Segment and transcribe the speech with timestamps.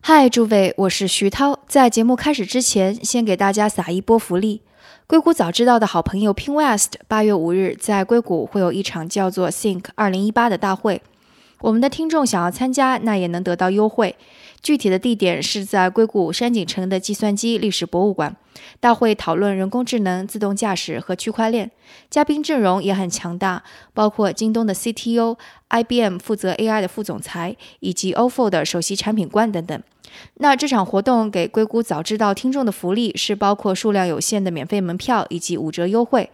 [0.00, 1.58] 嗨，诸位，我是徐涛。
[1.66, 4.62] 在节目开始之前，先给大家撒一波福利。
[5.08, 11.02] 硅谷早知道的好朋友 Pinwest，八月五日在硅谷会有一场叫做 Think 二零一八的大会。
[11.60, 14.14] 我们的听众想要参加，那也能得到优惠。
[14.62, 18.34] 具体的地点是在硅谷山景城的计算机历史博物馆。
[18.80, 21.70] 大会讨论人工智能、自动驾驶和区块链。
[22.10, 23.62] 嘉宾阵容也很强大，
[23.94, 25.36] 包括京东的 CTO、
[25.68, 29.80] IBM 负责 AI 的副总裁，以及 OFO 的首席产品官等等。
[30.34, 36.30] 那这场活动给硅谷早知道听众的福利是包括数量有限的免费门票以及五折优惠。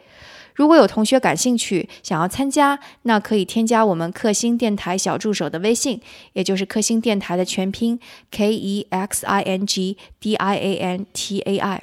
[0.55, 6.01] 如果有同学感兴趣，想要参加，那可以添加我们克星电台小助手的微信，
[6.34, 7.98] 也就是克星电台的全拼
[8.30, 11.83] K E X I N G D I A N T A I，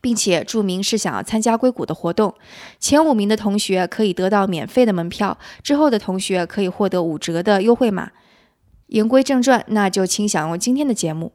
[0.00, 2.34] 并且注明是想要参加硅谷的活动。
[2.78, 8.10] 前五名的同学可以得到免费的门票，之后的同学可以获得五折的优惠码。
[8.90, 11.32] 言归正传，那就请享用今天的节目。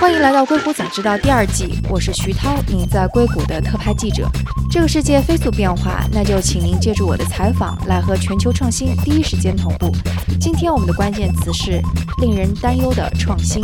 [0.00, 4.28] 欢迎来到《硅谷早知道》第二季，我是徐涛，您在硅谷的特派记者。
[4.68, 9.92] 这个世界飞速变化，那就请您借助我的采访，来和全球创新第一时间同步。
[10.40, 11.80] 今天我们的关键词是
[12.20, 13.62] 令人担忧的创新。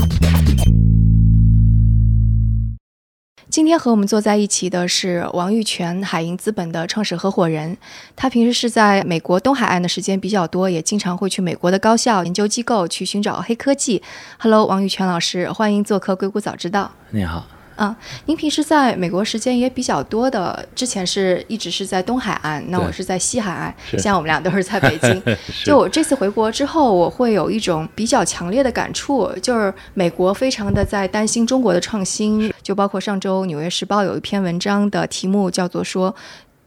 [3.55, 7.77] 今天和我们坐在一起的是王玉泉，海银资本的创始合伙人。
[8.17, 14.03] 他平时是在美国东海岸的时间比较多，也经常会去美国的高校、研究机构去寻找黑科技。
[14.41, 16.91] Hello，王玉泉老师，欢迎做客硅谷早知道。
[17.11, 17.47] 你好。
[17.77, 25.23] 啊，您平时在美国时间也比较多的，之前是一直是在东海岸，那我是在西海岸，现在我们俩都是在北京。
[25.65, 36.15] 就我这次回国之后，我会有一种比较强烈的感触，就是美国非常的在担心中国的创新，就包括上周《纽约时报》有一篇文章的题目叫做说。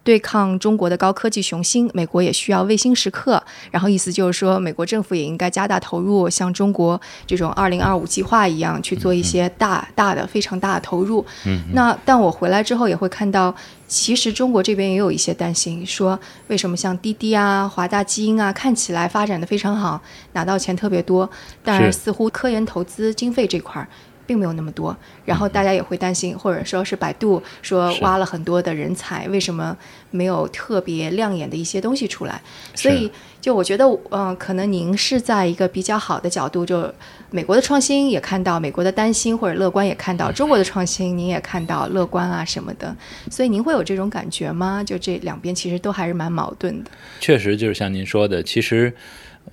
[0.07, 3.43] 对抗中国的高科技雄心，美国也需要卫星时刻。
[3.69, 11.25] 然后意思就是说，美国政府也应该加大投入，像中国这种“二零二五”计划一样去做一些大大的、非常大的投入。
[11.45, 13.53] 嗯，那但我回来之后也会看到，
[13.85, 16.17] 其实中国这边也有一些担心，说
[16.47, 20.01] 为什么像滴滴啊、华大基因啊，看起来发展的非常好，
[20.31, 21.29] 拿到钱特别多，
[21.65, 23.89] 但是似乎科研投资经费这块儿。
[24.27, 24.95] 并没有那么多，
[25.25, 29.75] 然后大家也会担心，或者说是百度说挖了很多的人才，为什么
[30.11, 32.39] 没有特别亮眼的一些东西出来？
[32.75, 36.93] 所以，就我觉得，嗯，可能您是在一个比较好的角度，就
[37.31, 42.95] 美国的创新也看到，美国的担心或者乐观也看到，中国的创新您也看到乐观啊什么的，
[43.31, 44.83] 所以您会有这种感觉吗？
[44.83, 46.91] 就这两边其实都还是蛮矛盾的。
[47.21, 48.93] 确实，就是像您说的，其实。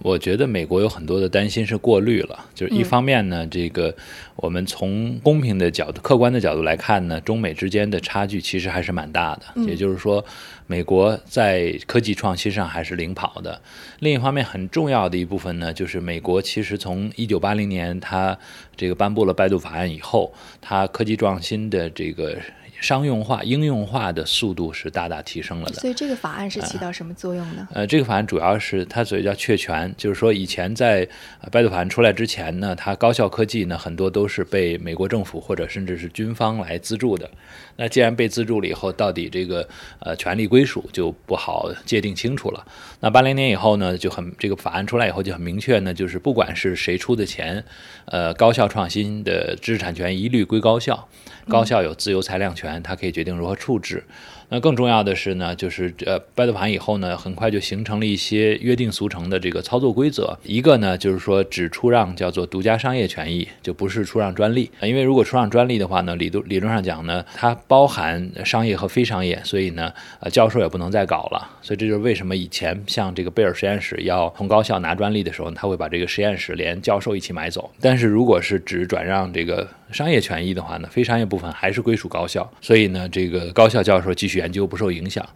[0.00, 3.94] 我觉得美国有很多的担心是过滤了，就是一方面呢，这个
[4.36, 9.62] 我们从公平的角度、客观的角度来看呢，中美之间的差距其实还是蛮大的。
[9.62, 10.22] 也就是说，
[10.66, 13.60] 美国在科技创新上还是领跑的。
[14.00, 18.36] 另一方面，很重要的一部分呢，就是美国其实从一九八零年它
[18.76, 22.36] 这个颁布了拜杜法案以后，它科技创新的这个。
[22.84, 27.66] 商用化、应用化的速度是大大提升了的，所以这个法案是起到什么作用呢？
[27.72, 31.08] 呃，这个法案主要是它所谓叫确权，就是说以前在
[31.50, 37.30] 百度法案出来之前呢，它高校科技呢很多都是被美国政府或者甚至是军方来资助的。
[37.76, 39.66] 那既然被资助了以后，到底这个
[40.00, 42.66] 呃权利归属就不好界定清楚了。
[43.00, 47.64] 那八零年以后呢，就很这个法案出来以后就很明确呢，就是不管是谁出的钱，
[48.04, 51.08] 呃，高校创新的知识产权一律归高校。
[51.46, 54.04] 高校有自由裁量权，他可以决定如何处置。
[54.48, 60.38] 那更重要的是呢，就是呃，拜登法案以后呢，很快就形成了一些约定俗成的这个操作规则。
[60.44, 64.70] 一个呢，就是说只出让叫做独家商业权益，就不是出让专利。
[64.82, 71.50] 因为如果出让专利的话呢，理论理论上讲呢，它包含商业和非商业，所以呢，呃，教授也不能再搞了。
[71.62, 77.70] 所以这就是为什么以前像这个贝尔实验室要从高校拿专利的时候，他会把这个实验室连教授一起买走。
[77.80, 82.48] 但是如果是只转让这个商业权益的话呢，非商业部分还是归属高校。
[82.60, 84.33] 所以呢，这个高校教授继续。
[84.38, 85.26] 研究不受影响，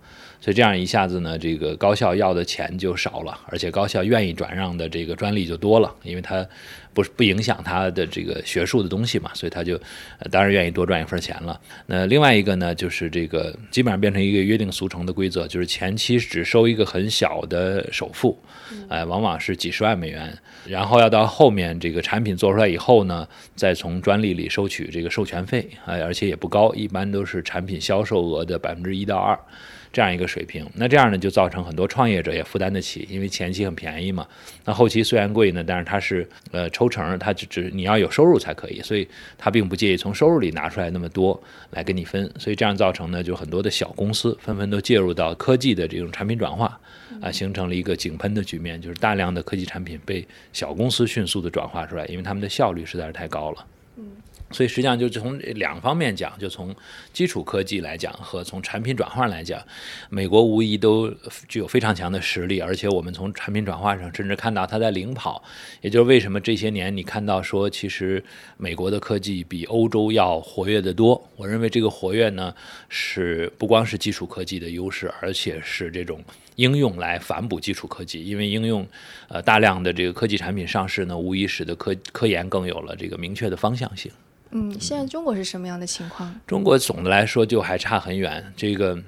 [0.41, 6.47] 所以这样一下子呢，这个高校要的钱就少了，而且高校愿意转让的这个专利就多了，因为它
[6.95, 9.79] 不不影响它的这个学术的东西嘛，所以他就
[10.31, 11.61] 当然愿意多赚一份钱了。
[11.87, 18.41] 那另外一个呢，就是这个基本上变成一个约定俗成的规则，就是前期只收一个很小的首付，
[18.89, 20.37] 哎，往往是几十万美元，
[20.67, 23.27] 然后要到后面这个产品做出来以后呢，
[23.57, 29.37] 再从专利里收取这个授权费，哎，而且也不高，一般都是产品销售额的百分之一到二。
[29.93, 30.67] 这样一个水平。
[30.75, 34.27] 那这样呢，就造成很多创业者也负担得起，因为前期很便宜嘛。
[34.65, 39.07] 那后期虽然贵呢，但是它是呃抽成，它只只你要有收入才可以，所以
[39.37, 41.41] 他并不介意从收入里拿出来那么多
[41.71, 42.31] 来跟你分。
[42.39, 46.79] 所以这样造成呢，就很多的小公司纷纷都介入到科技的这种产品转化，
[47.21, 53.67] 啊，形成了一个井喷的局面，就是大量的科技产品被小公司迅速的转化出来，因为他们的效率实在是太高了。
[54.51, 56.75] 所以实际上就从两方面讲，就从
[57.13, 59.63] 基础科技来讲和从产品转换来讲，
[60.09, 61.13] 美国无疑都
[61.47, 65.43] 具有非常强的实力，而且我们从产品转换上甚至看到它在领跑，
[65.83, 68.25] 也就是为什么这些年你看到说其实
[68.57, 71.23] 美国的科技比欧洲要活跃的多。
[71.37, 72.55] 我认为这个活跃呢
[72.89, 76.25] 是不光是基础科技的优势，而且是这种
[76.57, 78.87] 应用来反哺基础科技，因为应用
[79.29, 84.11] 呃大量的这个科技产品上市呢，无疑使得科科研更有了这个明确的方向性。
[84.51, 86.35] 嗯，现在中国是什么样的情况？
[86.47, 88.53] 中国总的来说就还差很远。
[88.57, 88.99] 这个，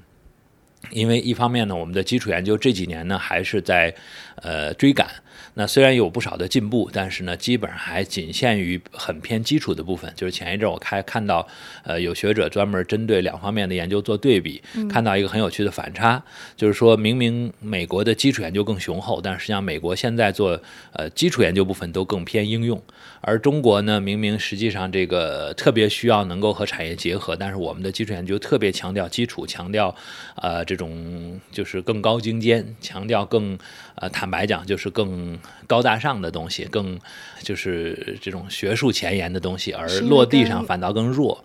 [0.90, 3.94] 因为一方面呢，我们的基础研究这几年呢还是在
[4.36, 5.08] 呃追赶。
[5.54, 10.12] 那虽然有不少的进步，但是呢，基本上还仅限于很偏基础的部分。
[10.16, 11.46] 就是前一阵我开看到，
[11.84, 16.22] 呃，有学者专门针对两方面的研究做对比，看到一个很有趣的反差，
[16.56, 20.60] 就是说明明美国的基础研究更雄厚，但是实际上美国现在做
[20.92, 22.80] 呃基础研究部分都更偏应用，
[23.20, 29.94] 而中国呢，明明实际上这个特别需要能够和产业结合，但是我们的基础研究特别强调基础，强调
[30.36, 33.58] 呃这种就是更高精尖，强调更
[34.00, 35.38] 呃坦白讲就是更。
[35.66, 36.98] 高大上的东西，更
[37.44, 41.44] 就是这种学术前沿的东西，而落地上反倒更弱。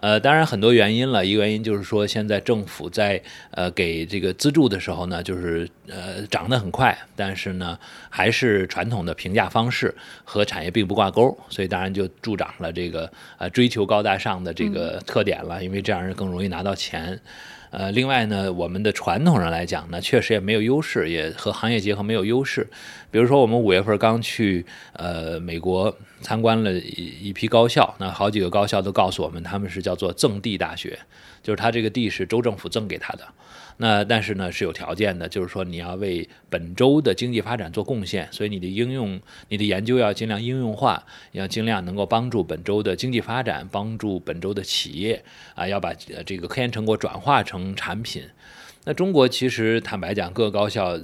[0.00, 3.22] 呃，当然很多原因了，一个原因就是说，现在政府在
[3.52, 7.78] 呃给这个资助的时候呢，就是呃涨得很快，但是呢
[8.10, 9.94] 还是传统的评价方式
[10.24, 13.08] 和产业并不挂钩，所以当然就助长了这个
[13.38, 17.20] 呃追求高大上的这个特点了，因为这样人更容易拿到钱。
[17.72, 22.68] 呃，另外呢，我们的传统上来讲呢，确实也没有优势，也和行业结合没有优势。
[23.10, 30.98] 比如说，我们五月份刚去呃美国参观了一一批高校，那好几个高校都告诉我们，他们是叫做赠地大学，
[31.42, 33.26] 就是他这个地是州政府赠给他的。
[33.76, 45.24] 那但是呢是有条件的，就是说你要为本周的经济发展做贡献，所以你的应用、你的研究要尽量应用化，要尽量能够帮助本周的经济发展，帮助本周的企业
[45.54, 45.92] 啊，要把
[46.26, 48.22] 这个科研成果转化成产品。
[48.84, 50.98] 那中国其实坦白讲，各高校。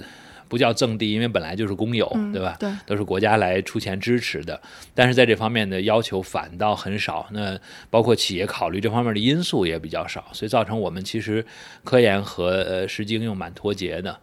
[0.49, 2.57] 不叫赠地，因为本来就是公有，对吧？
[2.59, 4.59] 对，都是国家来出钱支持的。
[4.93, 7.57] 但是在这方面的要求反倒很少，那
[7.89, 11.45] 包括企业考虑这方面的因素也比较少，所以造成我们其实
[11.85, 14.19] 科研和呃实际应用蛮脱节的。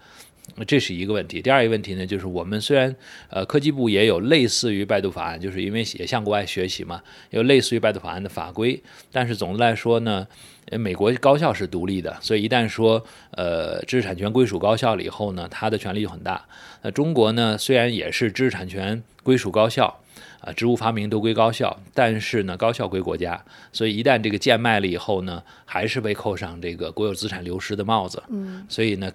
[0.66, 1.42] 这是一个问题。
[1.42, 2.94] 第二一个问题呢，就是我们虽然
[3.30, 8.82] 呃科技部也有类似于拜读法案，就是因为也向国外学习嘛，有类似于拜读法案的法规，
[9.12, 10.26] 但是总的来说呢。
[10.72, 13.00] 美国高校是独立的，所以一旦说
[13.30, 16.44] 呃知识产权归属高校了以后呢，它的权力就很大。
[16.82, 20.00] 那中国呢，虽然也是知识产权归属高校，
[20.40, 23.40] 啊，植物发明都归高校，但是呢，高校归国家，
[23.72, 28.20] 所以一旦这个贱卖了以后呢，还是被扣上这个国有资产流失的帽子。
[28.28, 29.08] 嗯，所以呢，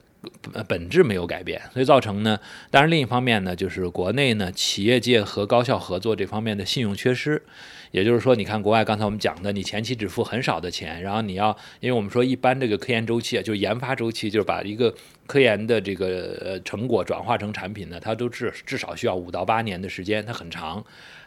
[0.68, 2.40] 本质没有改变，所以造成呢，
[2.70, 7.42] 当然另一方面呢，就是国内呢，企业界和高校合作这方面的信用缺失。
[7.92, 11.50] 也就是说，你看国外刚才我们讲的，你前期只付很少的钱，然后你要，
[11.82, 14.96] 因为我们说一般这个科研周期啊，就研发周期，就是把一个
[15.28, 20.82] 科研的这个呃成果转化成产品呢，它都至至少需要五到八年的时间，它很长。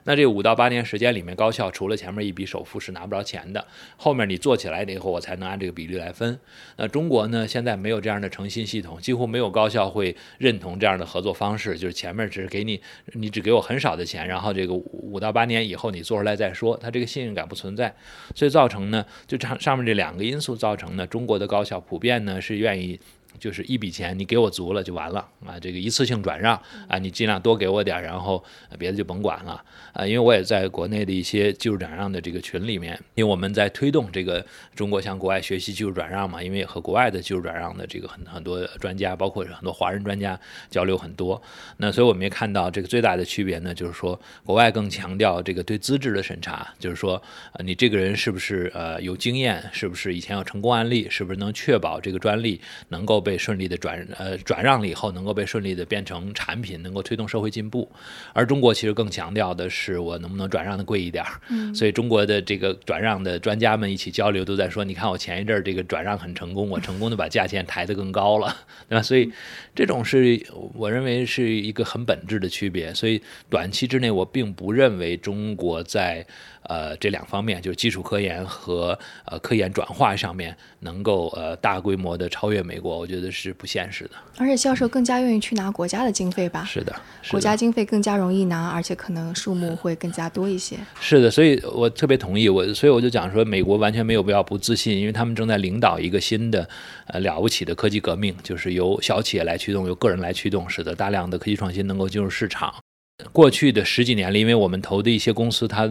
[0.04, 3.66] 那这五到八年时间里面，高校除了前面一笔首付是拿不着钱的，
[3.96, 6.38] 后面你做起来了以后，我才能按这个比例来分。
[6.76, 12.80] 那中国呢，现在没有这样的诚信系统，几乎没有高校会认同这样的合作方式，就是前面只是给你，
[13.14, 17.94] 你只给我很少的钱，然后这个五到八年以后你做出来再说，它这个信任感不存在，
[18.34, 23.00] 所以造成呢，就上上面这两个因素造成呢，中国的高校普遍呢是愿意。
[23.38, 25.58] 就是一笔钱，你给我足了就完了啊！
[25.60, 26.54] 这个一次性转让
[26.88, 28.42] 啊，你尽量多给我点，然后
[28.78, 29.62] 别的就甭管了
[29.92, 30.06] 啊！
[30.06, 40.38] 因为我也在国内的一些技术转让的这个群里面，因为我们在推动这个中国向国外学习技术转让嘛，因为和国外的技术转让的这个很很多专家，包括很多华人专家
[40.70, 41.40] 交流很多，
[41.78, 47.20] 那所以我们也看到这个最大的区别呢，就是说国外更强调这个对资质的审查，就是说
[47.54, 52.60] 呃你这个人是不是呃有经验，是不是以前有成功案例，是不是能确保这个专利
[52.90, 53.23] 能够。
[53.24, 57.90] 被顺利的转呃转让了以后，能够被顺利的变成产品，能够推动社会进步。
[58.32, 61.40] 而中国其实更强调的是我能不能转让的贵一点儿。
[61.48, 68.54] 嗯，所以中国的这个转让的专家们一起交流，都在说，你看我前一阵儿这个转让很成功， 我成功的把价钱抬得更高了，
[68.88, 69.02] 对吧？
[69.02, 69.32] 所以
[69.74, 70.38] 这种是
[70.74, 72.92] 我认为是一个很本质的区别。
[72.92, 76.26] 所以短期之内，我并不认为中国在
[76.64, 84.10] 呃这两方面，就是基础科研和呃科研转化上面能够呃大规模的超越美国，我觉得是不现实的。
[84.38, 86.64] 而且教授更加愿意去拿国家的经费吧？
[86.64, 86.92] 是的，
[87.22, 90.76] 是的国家经费更加容易拿，而且可能数目会更加多一些。
[91.00, 96.68] 是的，所以我特别同意我，所以我就讲说，美国完全没有必要不自信，因为他们正在领导一个新的
[97.06, 102.74] 呃了不起的科技革命，就是由小企业来驱动，由个人来驱动，使得大量的科技创新能够进入市场。
[103.32, 105.88] 过去的十几年里，因为我们投的一些公司，它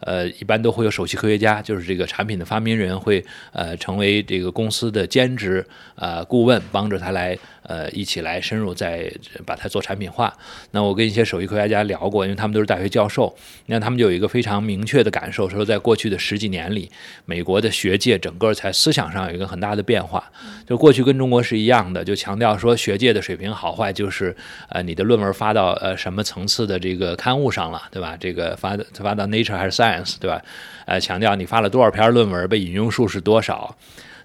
[0.00, 5.64] 呃一般都会有首席科学家，就是这个产品的发明人会呃成为这个公司的兼职
[5.94, 9.12] 呃顾问，帮着他来呃一起来深入再
[9.44, 10.32] 把它做产品化。
[10.70, 13.34] 那我跟一些首席科学家聊过，因为他们都是大学教授，
[13.66, 16.90] 那他们就有一个非常明确的感受，说在过去的十几年里，
[17.24, 20.24] 美国的学界整个在思想上有一个很大的变化，
[20.66, 24.34] 就过去跟中国是一样的，就强调说学界的水平好坏就是
[24.70, 26.64] 呃你的论文发到呃什么层次。
[26.64, 28.16] 的这个刊物上了，对吧？
[28.18, 30.40] 这个发发到 Nature 还是 Science，对吧？
[30.86, 33.76] 呃，强调你发了多少篇论文，被引用数是多少。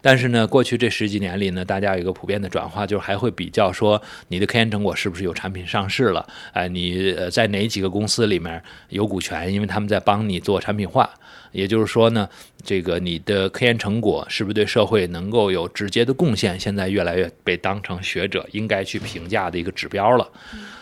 [0.01, 6.25] 但是呢，过去这十几年里呢，大家有一个普遍的转化，就是还会比较说你的科研成果是不是有产品上市了？
[6.53, 9.51] 哎，你在哪几个公司里面有股权？
[9.51, 11.09] 因为他们在帮你做产品化。
[11.51, 12.29] 也就是说呢，
[12.63, 16.59] 这个你的科研成果是不是对社会能够有直接的贡献？
[16.59, 20.29] 现在越来越被当成学者应该去评价的一个指标了。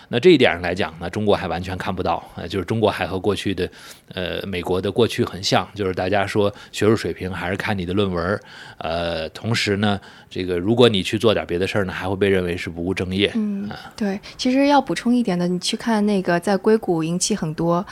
[0.10, 3.70] 那这一点上来讲呢，中国还完全看不到，呃，就是中国还和过去的，
[4.14, 8.42] 呃，美国的过去很像，就是大家说学术水平还是看你的论文，
[8.78, 10.00] 呃，同时呢，
[10.30, 13.32] 这个如果你去做点别的事儿呢，还会被认为是不务正业。
[13.36, 17.86] 嗯，对，其实要补充一点的，你去看那个在硅谷引起很多。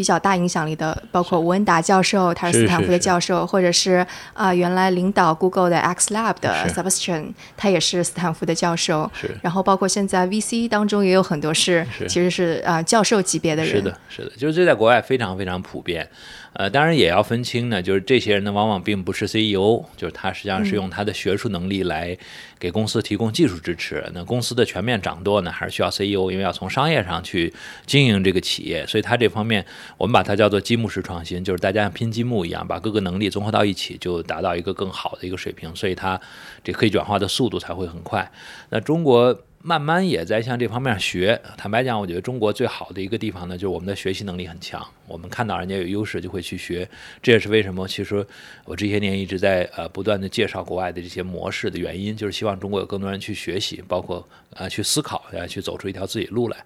[0.00, 9.10] 比较大影响力的，包括吴恩达教授，他是斯坦福的教授，或者是啊，原来领导 Google 的 X Lab 的 Sebastian，他也是斯坦福的教授。
[9.12, 9.36] 是。
[9.42, 13.72] 然后包括现在 VC 当中也有很多是，其实是啊教授级别的人。
[13.72, 16.08] 是的，是的，就是这在国外非常非常普遍。
[16.52, 22.18] 呃，当然也要分清呢，就是这些人呢，往往并不是 CEO，就是他实际上是用他的学术能力来
[22.58, 24.04] 给公司提供技术支持。
[24.12, 27.54] 那公司的全面掌舵呢，还是需要 CEO，因为要从商业上去
[27.86, 29.64] 经营这个企业，所以他这方面
[29.96, 36.20] 我们把它叫做积木式创新，就是大家像拼积木一样，把各个能力综合到一起，就达到一个更好的一个水平，所以它
[36.64, 38.28] 这可以转化的速度才会很快。
[38.70, 39.40] 那中国。
[39.62, 41.38] 慢慢也在向这方面学。
[41.56, 44.82] 坦白讲，我觉得中国最好的一个地方呢，就是我们的学习能力很强。
[45.06, 46.88] 我们看到人家有优势，就会去学。
[47.22, 48.26] 这也是为什么，其实
[48.64, 56.56] 我这些年一直在呃不断的介绍国外的这些模式的原因，就是希望中国有更多人去学习，包括呃去思考，啊去走出一条自己路来。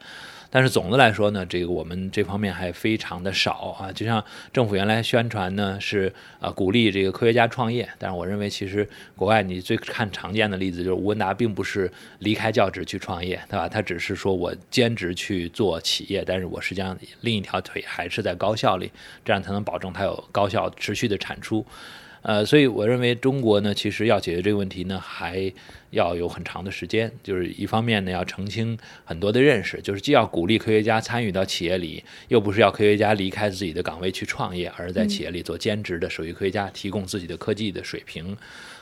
[0.55, 3.91] 但是总的来说呢，这个我们这方面还非常的少啊。
[3.91, 13.69] 就像政府原来宣传呢是啊鼓励这个科学家创业，但是我认为其实国外你最看常见的例子就是吴文达并不是离开教职去创业，对吧？
[13.69, 18.93] 他只是说我兼职去做企业，但是我实际上另一条腿还是在高校里，
[19.25, 21.67] 这样才能保证他有高效持续的产出。
[22.25, 25.53] 呃，所以我认为中国呢，其实要解决这个问题呢，还
[25.91, 27.13] 要有很长的时间。
[27.23, 38.35] 就是一方面呢，要澄清很多的认识，就是既要鼓励科学家参与到企业里，又不是要科学家离开自己的岗位去创业，而是在企业里做兼职的首席科学家，提供自己的科技的水平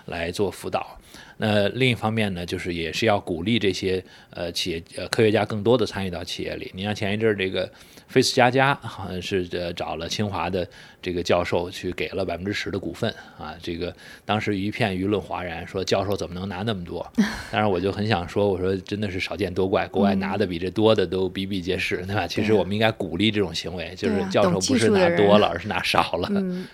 [0.06, 0.98] 来做辅导。
[1.36, 6.70] 那另一方面呢，就是也是要鼓励这些呃企业呃科学家更多的参与到企业里。
[6.74, 7.70] 你像前一阵儿这个。
[8.08, 10.68] 菲斯加加好像是呃找了清华的
[11.00, 13.90] 这个教授去给了百分之十的股份啊，这个
[14.26, 17.10] 当时一片舆论哗然，说教授怎么能拿那么多？
[17.50, 22.26] 当然我就很想说，我说真的是少见多怪，国外拿的比这多的都比比皆是，对吧？
[22.26, 26.28] 其实我们应该鼓励这种行为，就是教授不是拿多了，而是拿少了。
[26.32, 26.66] 嗯，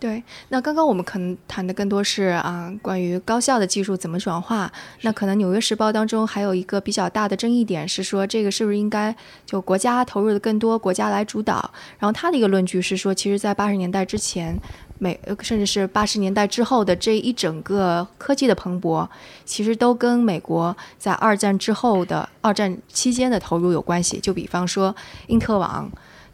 [0.00, 0.22] 对。
[0.48, 4.70] 那刚刚我们可能谈的更多是啊，关于高校的技术怎么转化。
[5.02, 10.78] 那可能《纽约时报》当中还有一个比较大的争议点是说，这个是不是应该就国家投入的更多？
[10.78, 14.58] 国家来主导，然后他的一个论据是说，其实，在八十年代之前，
[14.98, 19.06] 美甚至是八十年代之后的这一整个科技的蓬勃，
[19.44, 24.18] 其实都跟美国在二战之后的二战期间的投入有关系。
[24.18, 24.94] 就比方说，
[25.26, 25.90] 因特网，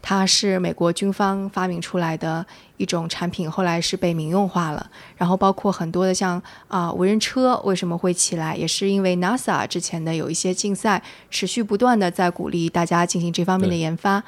[0.07, 2.45] 它是美国军方发明出来的
[2.77, 4.87] 一种产品，后来是被民用化了。
[5.17, 14.23] 然后包括很多的像啊无人车为什么会起来，也是因为 NASA 之前的有一些竞赛，持续不断的在鼓励大家进行这方面的研发。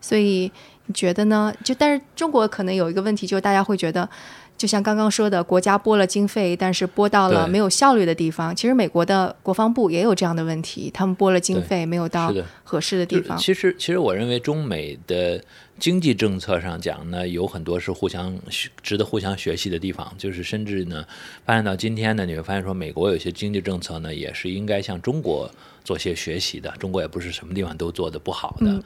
[0.00, 0.50] 所以
[0.86, 1.52] 你觉得呢？
[1.64, 4.08] 就但是中国可能有一个问题，就是大家会觉得。
[4.56, 8.54] 就像刚刚说的，国家拨了经费，但是拨到了没有效率的地方。
[8.54, 12.30] 其实美国的国防部也有这样的问题，他们拨了经费没有到
[12.62, 13.38] 合适的地方。
[13.38, 15.42] 其实，其实我认为中美的
[15.78, 18.38] 经济政策上讲呢，有很多是互相
[18.82, 20.12] 值得互相学习的地方。
[20.18, 21.06] 就是甚至呢，
[21.46, 25.50] 发展到今天呢，你会发现说，美国有些经济政策呢，也是应该向中国。
[25.84, 28.82] 做些学习的，中国也不是什么地方都做的不好的，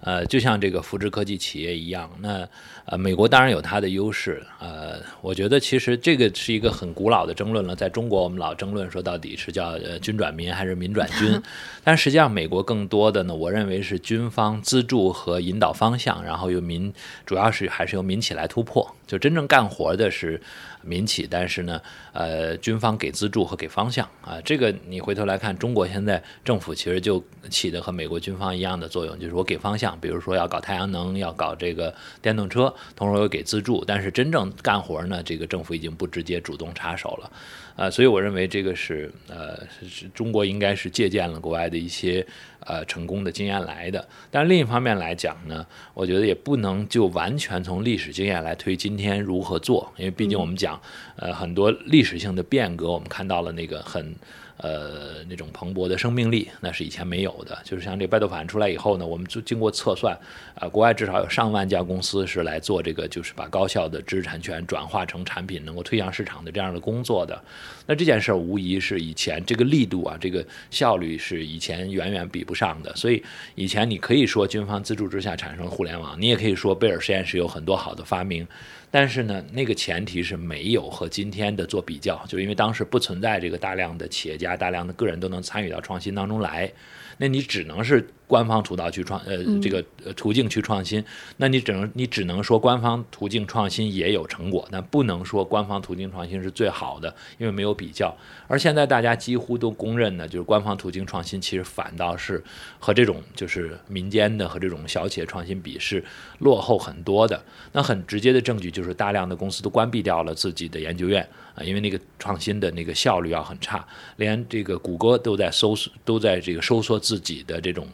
[0.00, 2.48] 呃，就像这个扶持科技企业一样，那
[2.84, 11.40] 呃，美国当然有它的优势，呃，我觉得其实这个是一个很古老的争论了，在中国我们老争论说到底是叫呃军转民还是民转军，
[11.82, 16.92] 但实际上美国更多的呢，我认为是军方资助和引导方向，然后由民
[17.24, 20.40] 主要是还是由民企来突破，就真正干活的是。
[20.86, 21.80] 民企，但是呢，
[22.12, 37.30] 呃，军方给资助和给方向啊，这个你回头来看，中国现在政府其实就起的和美国军方一样的作用，就是我给方向，比如说要搞太阳能，要搞这个电动车，同时又给资助，但是真正干活呢，这个政府已经不直接主动插手了，
[37.76, 42.26] 啊，所以我认为这个是呃，是中国应该是借鉴了国外的一些。
[42.66, 50.80] 呃，成功的经验来的，但另一方面来讲呢，我觉得也不能就完全从历史经验来推今天如何做，因为毕竟我们讲，
[51.16, 54.14] 呃，很多历史性的变革，我们看到了那个很。
[54.58, 57.58] 呃，那种蓬勃的生命力，那是以前没有的。
[57.62, 60.18] 就是像这百度反出来以后呢，我们就经过测算，
[60.54, 67.38] 啊，国外至少有上万家公司是来做这个，就是把高效的知识产权转化成产品，能够推向市场的这样的工作的。
[67.84, 72.96] 那这件事儿无疑是以前这个力度啊，这个效率是以前远远比不上的。
[72.96, 73.22] 所以
[73.54, 78.44] 以前你可以说军方资助之下产生互联网，你也可以说贝尔实验室有很多好的发明。
[78.90, 86.72] 但是呢，那个前提是没有和今天的做比较，就因为当时不存在这个大量的企业家、大量的个人都能参与到创新当中来，
[87.18, 88.08] 那你只能是。
[88.26, 89.80] 官方渠道去创呃这个
[90.14, 91.04] 途径去创新，
[91.36, 98.12] 那你只能你只能说官方途径创新也有成果，但不能说官方途径创新是最好的，因为没有比较。
[98.48, 102.42] 而现在大家几乎都公认的，就是官方途径创新其实反倒是
[102.80, 106.04] 和这种就是民间的和这种小企业创新比是
[106.40, 107.40] 落后很多的。
[107.72, 111.22] 那很直接的证据就是大量的公司都关闭掉了自己的研究院
[111.54, 117.86] 啊，因为那个创新的那个效率要很差，连这个谷歌都在收缩都在这个收缩自己的这种。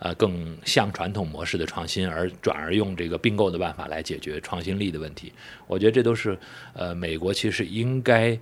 [0.00, 5.32] 呃，更像传统模式的创新，而转而用这个并购的办法来解决创新力的问题。
[5.68, 6.36] 我觉得这都是
[6.74, 8.36] 呃，美国其实应该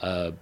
[0.00, 0.32] 呃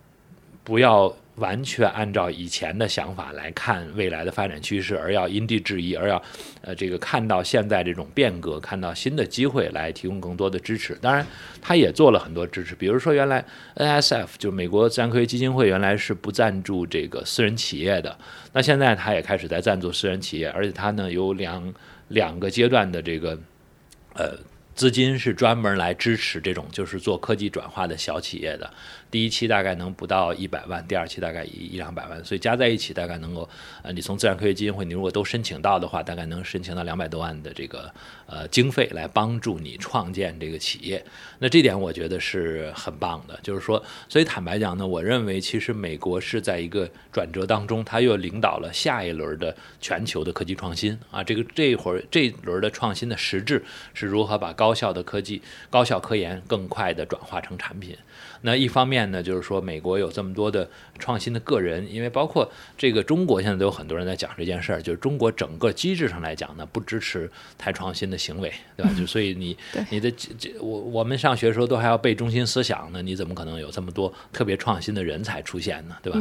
[0.63, 1.13] 不要。
[1.39, 6.23] 完全按照以前的想法来看未来的发展趋势，而要因地制宜，而要
[6.61, 10.95] 呃这个看到现在这种变革，看到新的机会来提供更多的支持。
[11.01, 11.27] 当然，
[11.61, 13.45] 他也做了很多支持，比如说原来
[13.77, 18.17] NSF 就美国自然科学基金会原来是不赞助这个私人企业的，
[18.53, 21.75] 那现在他也开始在赞助私人企业，而且他呢有两
[22.09, 23.39] 两个阶段的这个
[24.15, 24.37] 呃
[24.75, 28.71] 资金是专门来支持这种就是做科技转化的小企业的。
[29.11, 33.49] 第一期大概能不到一百万，第二期大概一一两百万，所以加在一起大概能够，
[33.83, 37.93] 呃，你从自然科学基金会，你如果都申请到的话，大概能申请到两百多万的这个
[38.27, 41.05] 呃经费来帮助你创建这个企业。
[41.39, 51.25] 那这点我觉得是很棒的，就是说，所以坦白讲呢，我认为其实美国是在一个转折当中，它又领导了下一轮的全球的科技创新啊。
[51.25, 55.41] 这个这一会儿这一轮的创新的实质是如何把高效的科技、
[55.71, 57.97] 高效科研更快的转化成产品。
[58.43, 68.93] 那一方面呢，就是说美国有这么多的创新的个人，因为包括这个中国现在都有很多人在讲这件事儿，就是中国整个机制上来讲呢，不支持太创新的行为，对吧？
[68.99, 69.57] 就所以你
[69.91, 75.97] 你的这我我们上学的时候都还要背中心思想呢，你怎么可能有这么多特别创新的人才出现呢？
[76.03, 76.19] 对吧？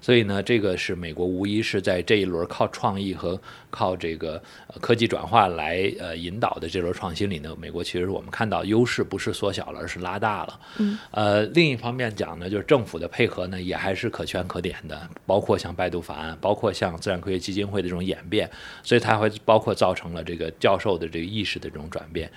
[0.00, 3.40] 所以呢，这个是美国无疑是在这一轮靠创意和
[3.74, 4.40] 靠这个
[4.80, 10.60] 科技转化来呃引导的这轮创新里呢，美国其实我们看到优势不是缩小了，而是拉大了。
[10.78, 18.48] 嗯，呃，另一方面讲呢，就是政府的配合呢也还是可圈可点的，包括像百度法案，包括像自然科学基金会的这种演变，
[18.84, 22.30] 所以它会包括造成了这个教授的这个意识的这种转变。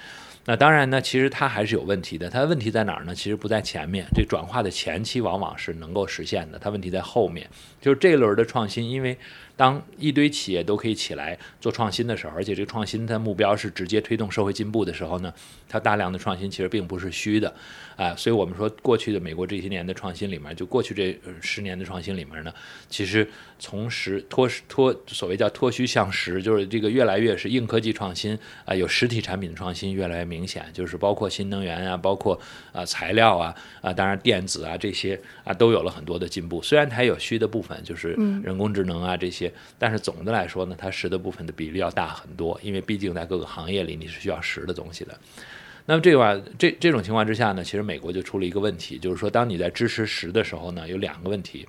[0.49, 2.29] 那当然呢，其实它还是有问题的。
[2.29, 3.13] 它的问题在哪儿呢？
[3.13, 6.57] 其实不在前面，这转化的前期往往是能够实现的。
[6.57, 7.45] 它问题在后面，
[7.81, 9.17] 就是这一轮的创新，因为。
[9.57, 15.33] 当一堆企业都可以起来做创新的时候，而且这个创新它目标是直接推动社会进步的时候呢，
[15.67, 17.51] 它大量的创新其实并不是虚的，
[17.95, 22.53] 啊，所以我们说过去的美国这些年的创新里面，就过去这十年的创新里面呢，
[22.87, 32.39] 其实从实脱脱所谓叫脱虚向实，就是这个越来越是硬科技创新啊，有实体产品的创新越来越明显，就是包括新能源啊，包括
[32.71, 38.09] 啊材料啊啊，当然电子啊这些啊都有了很多的进步，虽然它有虚的部分，就是
[38.43, 39.46] 人工智能啊这些。
[39.47, 45.17] 些，但是总的来说呢，它实的部分的比例要大很多，因为毕竟在各个行业里你是需要实的东西的。
[45.85, 51.67] 那么这个话，这这种情况之下呢，其实美国就出了一个问题，就是说，当你在支持实的时候呢，有两个问题。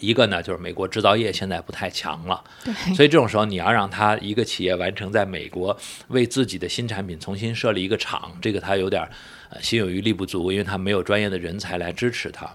[0.00, 5.74] 一个呢，就是美国制造业现在不太强了，对，所以这种时候你要让他一个企业完成在美国
[6.08, 9.02] 为自己的新产品重新设立一个厂，这个他有点
[9.48, 12.54] 呃心有余力不足，因为他没有专业的人才来支持他。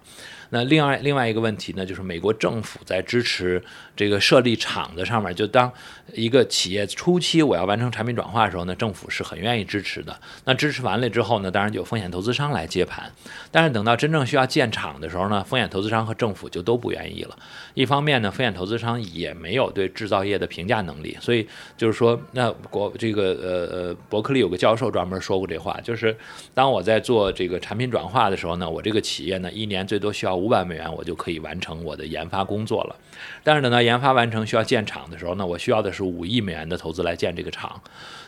[0.51, 3.59] 那另外另外一个问题呢，就是美国政府在支持
[3.95, 5.71] 这个设立厂子上面，就当
[6.13, 10.19] 一个企业初期我要完成产品转化的时候呢，政府是很愿意支持的。
[10.45, 13.11] 那支持完了之后呢，当然就有风险投资商来接盘。
[13.51, 17.37] 但是等到真正需要建厂的时候呢，风险投资商和政府就都不愿意了。
[17.73, 26.15] 一方面呢，风险投资商也没有对制造业的评价能力，所以就是说，那国这个呃呃，伯克利有个教授专门说过这话，就是
[26.53, 32.95] 当我在做这个产品转化的时候呢，我这个企业呢，一年最多需要五百美元，我就可以完成我的研发工作了。
[33.43, 37.81] 但是呢研发完成需要建厂的时候呢，我需要的是五亿美元的投资来建这个厂。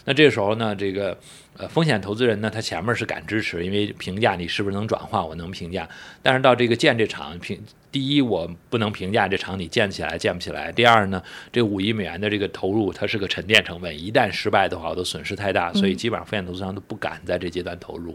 [0.04, 1.18] 那这时候呢，这个
[1.58, 5.88] 呃风险投资人呢，他前面是敢支持，因为评价你是不是能转化，我能评价。
[6.22, 7.60] 但是到这个建这厂评。
[7.91, 10.70] 第一，我不能评价这厂你建起来建不起来。
[10.70, 18.13] 第二呢，这五亿美元的这个投入，它是个沉淀成本，一旦失败的话，我的损失太大，所以基本上风险投资商都不敢在这阶段投入。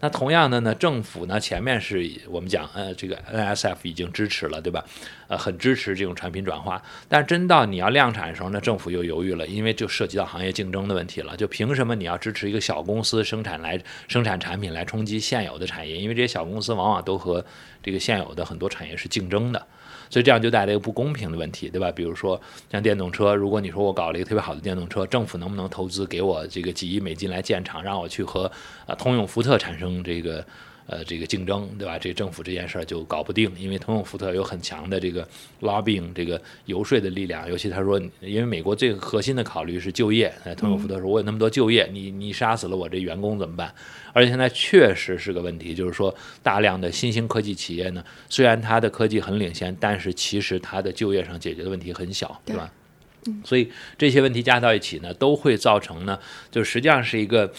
[0.00, 4.84] 那同样的呢，政府呢前面是我们讲，呃，这个 NSF 已经支持了，对吧？
[5.28, 6.82] 呃，很支持这种产品转化。
[7.08, 11.36] 但真到你要量产的时候呢，政府又犹豫了，因为就涉及到行业竞争的问题了。
[11.36, 15.98] 就凭什么你要支持一个小小公司生产来生产产品来冲击现有的产业？
[15.98, 17.44] 因为这些小公司往往都和
[17.82, 19.66] 这个现有的很多产业是竞争的，
[20.08, 21.92] 所以这样就带来一个不公平的问题，对吧？
[21.92, 22.40] 比如说
[22.72, 28.50] 像电动车，如果你说我搞了一个特别好的电动车，政府能不能投资给我这个几亿美金来建厂，让我去和
[28.86, 30.42] 啊通用、福特产生这个？
[30.90, 31.96] 呃，这个竞争，对吧？
[31.96, 35.24] 这政府这件事儿就搞不定，因为通用福特有很强的这个
[35.60, 37.48] lobbying 这个游说的力量。
[37.48, 40.34] 尤其他说，因为美国最核心的考虑是就业。
[40.56, 43.72] 通用福特说，我有那么多就业，你你杀死了我这员工怎么办？
[44.12, 52.68] 而且现在确实是个问题，就是说大量的新兴科技企业呢，虽然它的科技很领先，但是其实它的就业上解决的问题很小，对吧？
[53.44, 56.18] 所以这些问题加到一起呢，都会造成呢，
[56.50, 57.52] 就实际上是一个。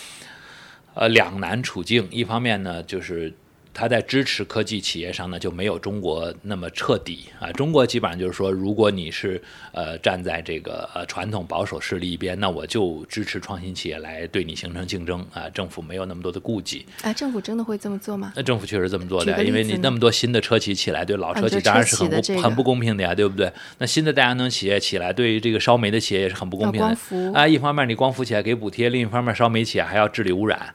[1.01, 2.07] 呃，两难处境。
[2.11, 3.33] 一方面呢，就是
[3.73, 7.51] 它在支持科技企业上呢，就没有中国那么彻底啊。
[7.53, 15.49] 中国基本上就是说，如果你是呃站在这个呃传统保守势力一边，那我就支持创新企业来对你形成竞争啊。
[15.49, 16.85] 政府没有那么多的顾忌。
[17.01, 18.33] 啊，政府真的会这么做吗？
[18.35, 23.51] 那政府确实这么做的，因为你那么多新的车企起来，对老车企当然是很不很不公平的呀，对不对？
[23.79, 27.47] 那新的太阳能企业起来，对于这个烧煤的企业也是很不公平的啊。
[27.47, 30.71] 一方面你光伏起来给补贴，另一方面烧煤企业还要治理污染。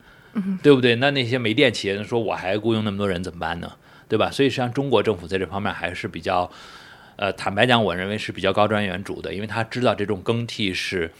[0.62, 0.96] 对不对？
[0.96, 3.72] 那那些煤电企业说我还雇佣那么多人怎么办呢？
[4.08, 4.30] 对吧？
[4.30, 6.48] 所以实际上中国政府在这方面还是比较，
[7.16, 11.10] 呃，坦白讲，我认为是比较高瞻远瞩的，因为他知道这种更替是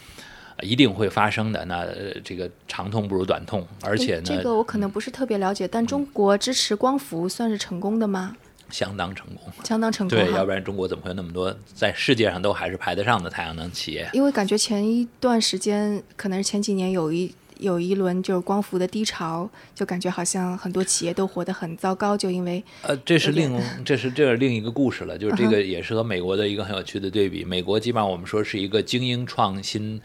[0.61, 1.65] 一定会发生的。
[1.65, 1.85] 那
[2.23, 8.37] 这个长痛不如短痛，而且呢，这个我可能不是特别了解，但中国支持光伏算是成功的吗？
[8.69, 10.17] 相当成功，相当成功。
[10.17, 14.09] 对，要不然中国怎么会有那么多在世界上都还是排得上的太阳能企业？
[14.13, 17.35] 因为感觉前一段时间，可能是前几年有一。
[17.59, 27.43] 有一轮就是光伏的低潮，就感觉好像很多企业都活得很糟糕，就因为呃，这是另这是这是另一个故事了，就是这个也是和美国的一个很有趣的对比。
[27.43, 30.01] 美国基本上我们说是一个精英创新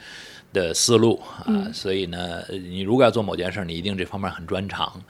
[0.52, 5.02] 的思路啊，所以呢，你如果要做某件事，你一定这方面很专长，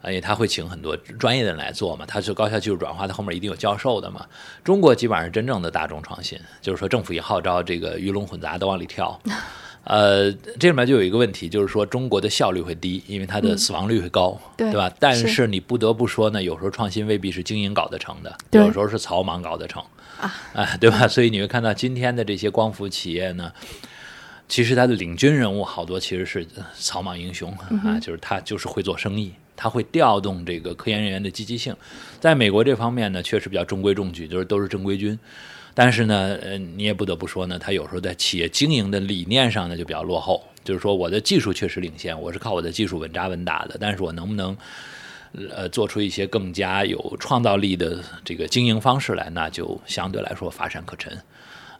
[0.00, 4.24] 而且他会请很多专业的人来做嘛，他是高效技术转化，他后面一定有教授的嘛。
[4.62, 9.20] 中国基本上是真正的大众创新，就是说政府也号召这个鱼龙混杂都往里跳。
[9.84, 14.90] 呃，这里面就有一个问题，就是说中国的效率会低，因为它的死亡率会高，对吧？
[14.98, 19.82] 但是你不得不说呢，有时候创新未必是精英搞得成的，有时候是草莽搞得成
[20.18, 21.06] 啊， 哎，对吧？
[21.06, 23.52] 所以你会看到今天的这些光伏企业呢，
[24.48, 26.46] 其实它的领军人物好多其实是
[26.78, 27.52] 草莽英雄
[27.84, 31.76] 啊，就是他就是会做生意，他会调动这个科研人员的积极性。
[32.20, 35.18] 在美国这方面呢，确实比较中规中矩，就是都是正规军。
[35.74, 40.42] 但是呢，呃，你也不得不说呢，他有时候在企业经营的理念上呢就比较落后。
[40.62, 44.56] 就是说，我的技术确实领先，我是靠我的技术稳扎稳打的，但是我能不能，
[45.50, 51.12] 呃，做出一些更加有创造力的这个经营方式来，那就相对来说乏善可陈。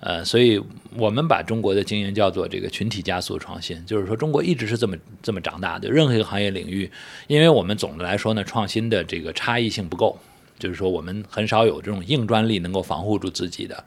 [0.01, 0.61] 呃，所以
[0.99, 5.91] 我们把中国的经营叫做这个群体加速创新，就是说中国一直是这么这么长大的。
[5.91, 6.91] 任何一个行业领域，
[7.27, 10.19] 因为我们总的来说呢，创新的这个差异性不够。
[10.65, 13.85] 就是说，我们很少有这种硬专利能够防护住自己的，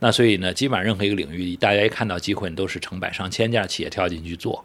[0.00, 4.62] 那所以呢，基本上任何一个领域，大家一看到机会，都是成百上千家企业跳进去做。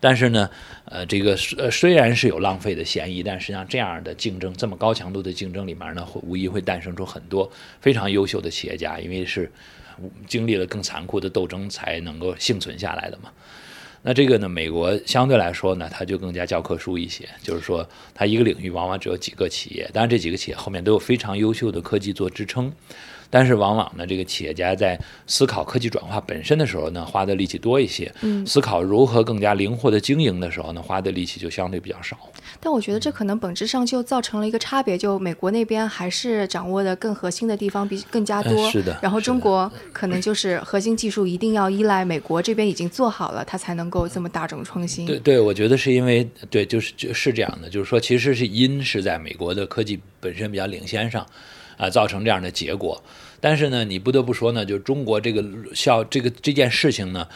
[0.00, 0.48] 但是呢，
[0.86, 7.50] 呃，这个呃虽然是有浪费的嫌疑，但实际上这样的竞争，这么高强度的竞争里面呢，会无疑会诞生出很多
[7.82, 9.52] 非常优秀的企业家，因为是
[10.26, 13.30] 经历了更残酷的斗争才能够幸存下来的嘛。
[14.02, 22.72] 那这个呢，美国相对来说呢，它就更加教科书一些，就是说它一个领域往往只有几个企业，当然这几个企业后面都有非常优秀的科技做支撑。
[23.34, 32.18] 但是往往呢，这个企业家在思考科技转化本身的时候呢，花的力气多一些；嗯，思考如何更加灵活的经营的时候呢，花的力气就相对比较少。
[32.60, 38.98] 但我觉得这可能本质上就造成了一个差别，就美国那边还是掌握的更核心的地方比更加多，是的。
[39.00, 45.06] 然后中国可能就是核心技术一定要依赖美国这边已经做好了，它才能够这么大众创新。
[45.06, 51.26] 对对，我觉得是因为对，就是就是这样的，就是说其实是因是在美国的科技本身比较领先上。
[51.82, 53.02] 啊，造成这样的结果，
[53.40, 57.26] 但是呢，你不得不说呢，就中国这个效这个这件事情呢，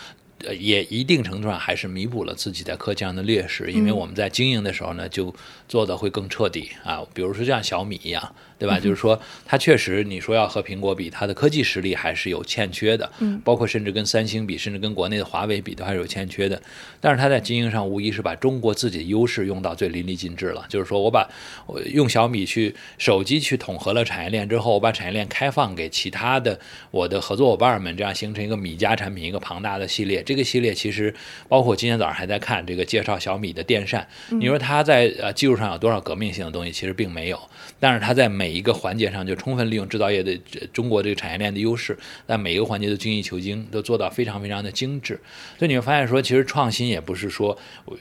[0.44, 5.34] 呃，也一定程度上还是弥补了自己在科技上的劣势，因为我们在经营的时候呢，就
[5.68, 8.32] 做的会更彻底啊，比如说像小米一样。
[8.58, 8.78] 对吧？
[8.80, 13.10] 就是说，它确实，你说要和苹果比，它的科技实力还是有欠缺的。
[13.18, 16.60] 嗯，包括甚至跟三星比，甚至跟国内的华为比，都还是有欠缺的。
[17.00, 20.64] 但是它在经营上，无疑是把中国自己的优势用到最淋漓尽致了。
[20.68, 21.28] 就是说我把
[21.66, 26.58] 我用小米去手机去统合了产业链之后，我把产业链开放给其他的
[26.90, 30.22] 我的合作伙伴们，这样形成一个米家产品，一个庞大的系列。
[30.22, 31.14] 这个系列其实
[31.48, 34.06] 包括今天早上还在看这个介绍小米的电扇。
[34.30, 36.72] 你说它在呃技术上有多少革命性的东西？
[36.72, 37.38] 其实并没有。
[37.78, 40.32] 但是它在每每一个环节上就充分利用制造业的
[40.72, 45.18] 中国这个产业链的优势，在每一个环节都精益求精，都做到非常非常的精致。
[45.58, 47.58] 所以你会发现说，其实创新也不是说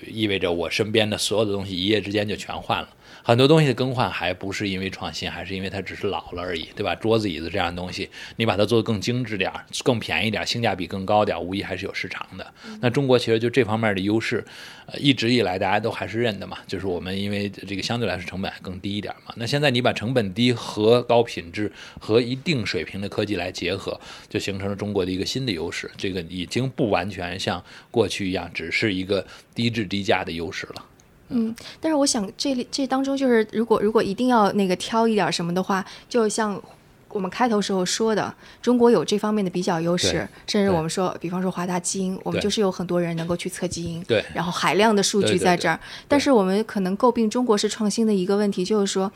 [0.08, 2.90] 意味着我身边的所有的东西一夜之间就全换了。
[3.28, 6.94] 很多东西的更换还不是因为创新，还是因为它只是老了而已，对吧？
[6.94, 9.52] 桌子椅子这样的东西，你把它做得更精致点、
[9.84, 12.54] 更便宜点、性价比更高点，无疑还是有市场的。
[12.82, 14.46] 那中国其实就这方面的优势，
[14.86, 19.34] 呃，一直以来大家都还是认的嘛，就是我们因为这个相对来说成本还更低一点嘛。
[19.38, 25.90] 那现在你把成本低和高品质和一定水平的科技来结合，就形成了中国的一个新的优势。
[25.98, 30.86] 这个已经不完全像过去一样，只是一个低质低价的优势了。
[31.30, 36.62] 嗯，但是我想这里这当中就是，如果如果一定要那个挑一点什么的话，就像
[37.10, 45.80] 我们开头时候说的，中国有这方面的比较优势，甚至我们说，比方说华大基因，我们就是有很多人能够去测基因，对，然后海量的数据在这儿。
[46.08, 49.12] 但是我们可能诟病中国式创新的一个问题，就是说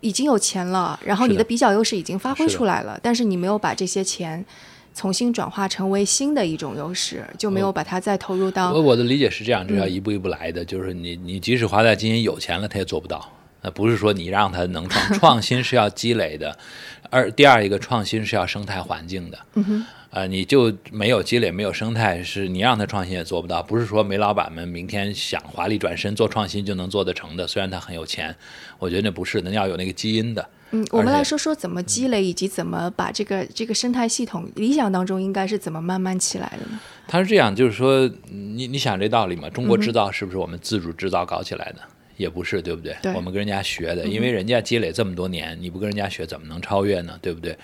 [0.00, 4.44] 已经有钱了，然后你的比较优势已经发挥出来了，但是你没有把这些钱。
[4.94, 8.72] 重新转化成为新的一种优势，就没有把它再投入到。
[8.72, 10.64] 我我的理解是这样，这要一步一步来的。
[10.64, 13.30] 就是你你即使华大基因有钱了，他也做不到。
[13.62, 16.58] 那不是说你让他能创创新是要积累的，
[17.10, 19.38] 而第二一个创新是要生态环境的。
[19.54, 19.86] 嗯哼。
[20.10, 23.62] 呃，你就没有积累，没有生态，是你让他创新也做不到。
[23.62, 27.46] 不是说煤老板们明天想华丽转身做创新就能做得成的。
[27.46, 28.36] 虽然他很有钱，
[28.78, 30.46] 我觉得那不是，那要有那个基因的。
[30.72, 36.80] 嗯，我们来说说怎么积累，以及怎么把这个这个生态系统，理想当中应该是怎么慢慢起来的呢？
[37.06, 39.48] 他是这样，就是说，你你想这道理嘛？
[39.50, 41.82] 中国制造是不是我们自主制造搞起来的？
[42.16, 42.94] 也不是，对不对？
[43.02, 43.12] 对。
[43.14, 47.18] 我们跟人家学的，因为人家积累这么多年，你不跟人家学，怎么能超越呢？
[47.20, 47.56] 对不对？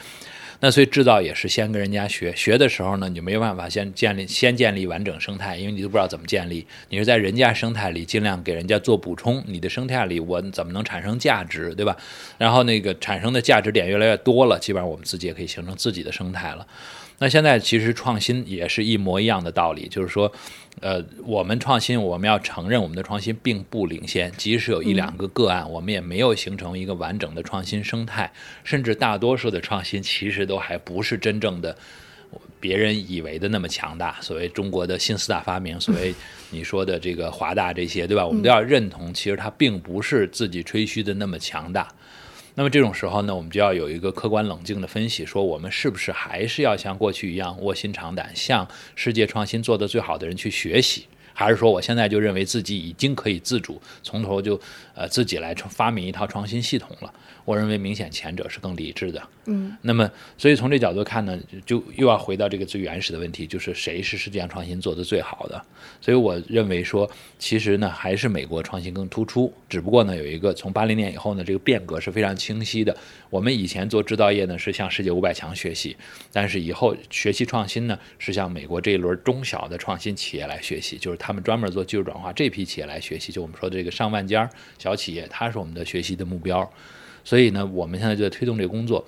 [0.61, 6.67] 那所以制造也是先跟人家学，学的时候呢，你没有办法先建立先建立完整生态，因为你都不知道怎么建立。
[6.89, 11.97] 你是在人家生态里尽量给人家做补充，你的生态里我怎么能产生价值，对吧？
[12.39, 16.67] 然后那个产生的价值点越来越多了，基本上我们自己也可以形成自己的生态了。
[17.21, 20.33] 那现在其实创新也是一模一样的道理，就是说，
[20.81, 31.77] 呃，我们创新，我们要承认我们的创新并不领先，即使有一两个个案，我们也没有形成一个完整的创新生态，甚至大多数的创新其实都还不是真正的
[32.61, 34.17] 别人以为的那么强大。
[34.21, 36.15] 所谓中国的新四大发明，所谓
[36.51, 38.25] 你说的这个华大这些，对吧？
[38.25, 41.89] 我们都要认同，其实它并不是自己吹嘘的那么强大。
[42.59, 48.67] 那么这种时候呢，我们就要有一个客观冷静的分析，说我们是不是还是要像过去一样卧薪尝胆，向
[48.97, 51.07] 世界创新做得最好的人去学习，
[51.39, 54.61] 还是说我现在就认为自己已经可以自主从头就
[54.93, 57.15] 呃自己来发明一套创新系统了？
[57.45, 59.23] 我认为明显前者是更理智的。
[59.47, 65.65] 嗯，那么所以从这角度看呢，就又要回到这个最原始的问题，就是谁是世界上创新做得最好的？
[66.01, 72.95] 所以我认为说，其实呢还是美国创新更突出，只不过呢有一个从八零年以后呢这个变革是非常清晰的。
[73.31, 75.97] 我们以前做制造业呢是向世界五百强学习，
[76.33, 86.67] 但是以后学习创新呢是向美国这一轮中小的创新企业来学习，就是他们专门做技术转化这批企业来学习，就我们说的这个上万家小企业，它是我们的学习的目标。
[87.23, 89.07] 所以呢，我们现在就在推动这个工作。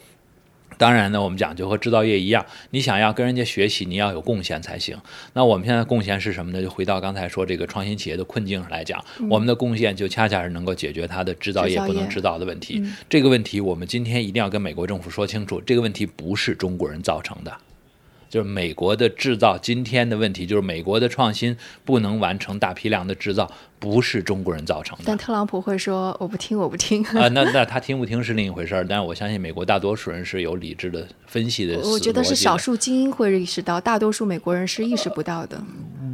[0.77, 5.01] 当然呢，我们讲就和制造业一样，你想要跟人家学习，你要有贡献才行。
[5.33, 6.61] 那我们现在贡献是什么呢？
[6.61, 12.85] 就回到刚才说这个创新企业的困境上来讲，我们的贡献就恰恰是能够解决它的制造业不能制造的问题。
[13.09, 17.51] 这个问题，我们今天一定要跟美国政府说清楚，这个问题不是中国人造成的。
[18.31, 25.05] 就是美国的制造今天的问题，就是美国的创新不能完成大批量的制造，不是中国人造成的。
[25.07, 27.03] 但特朗普会说我不听，我不听。
[27.07, 28.87] 啊，那那他听不听是另一回事儿。
[28.87, 31.79] 但是我相信美国大多数人是有理智的分析的。
[31.81, 35.61] 我觉得是少数精英会意识到，大多数美国人是意识不到的。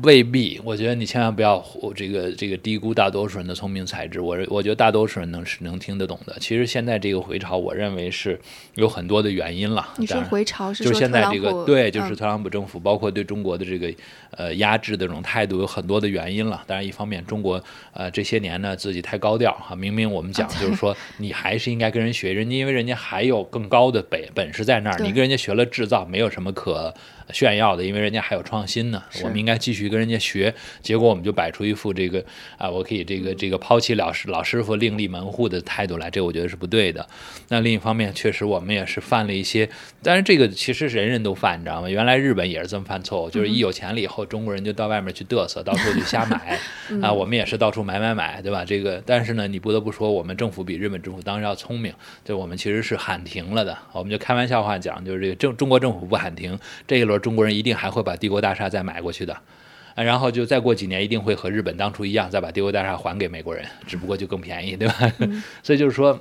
[0.03, 4.21] 未必，我觉得你千万不要这个这个低估大多数人的聪明才智。
[4.21, 6.37] 我我觉得大多数人能是能听得懂的。
[6.39, 8.39] 其实现在这个回潮，我认为是
[8.75, 9.89] 有很多的原因了。
[9.97, 13.93] 你说回潮是就是现在这个对，就是嗯特朗普政府包括对中国的这个
[14.33, 16.63] 呃压制的这种态度有很多的原因了。
[16.67, 17.56] 当然，一方面中国
[17.92, 26.95] 呃这些年呢自己太高调哈，明明我们讲就是说你还是应该跟人学，人家因为人家还有更高的本本事在那儿，你跟人家学了制造没有什么可
[27.33, 29.03] 炫耀的，因为人家还有创新呢。
[29.23, 32.25] 我们应该继续跟人家学，结果我们就摆出一副这个
[32.59, 37.07] 啊，我可以这个这个抛弃老师老师傅另立门户的态度来，这我觉得是不对的。
[37.49, 39.69] 那另一方面，确实我们也是犯了一些，
[40.03, 41.89] 但是这个其实人人都犯，你知道吗？
[41.89, 46.59] 原来日本也是这么犯错误，就是一有钱了以后，中国人就到外面去嘚瑟，到处去瞎买
[47.03, 48.65] 啊，我们也是到处买买买，对吧？
[48.65, 51.93] 这个，但是呢，你不得不说，我们政府比日本政府当时要聪明，
[52.25, 53.77] 对我们其实是喊停了的。
[53.93, 59.37] 我们就开玩笑话讲，就是这个政中国政府不喊停，这一轮中国人一定还会把帝国大厦再买过去的。
[59.95, 64.95] 啊，然后就再过几年，一定会和日本当初一样，再把帝国大厦还给美国人，只不过就更便宜，对吧？
[65.65, 66.21] 所以就是说，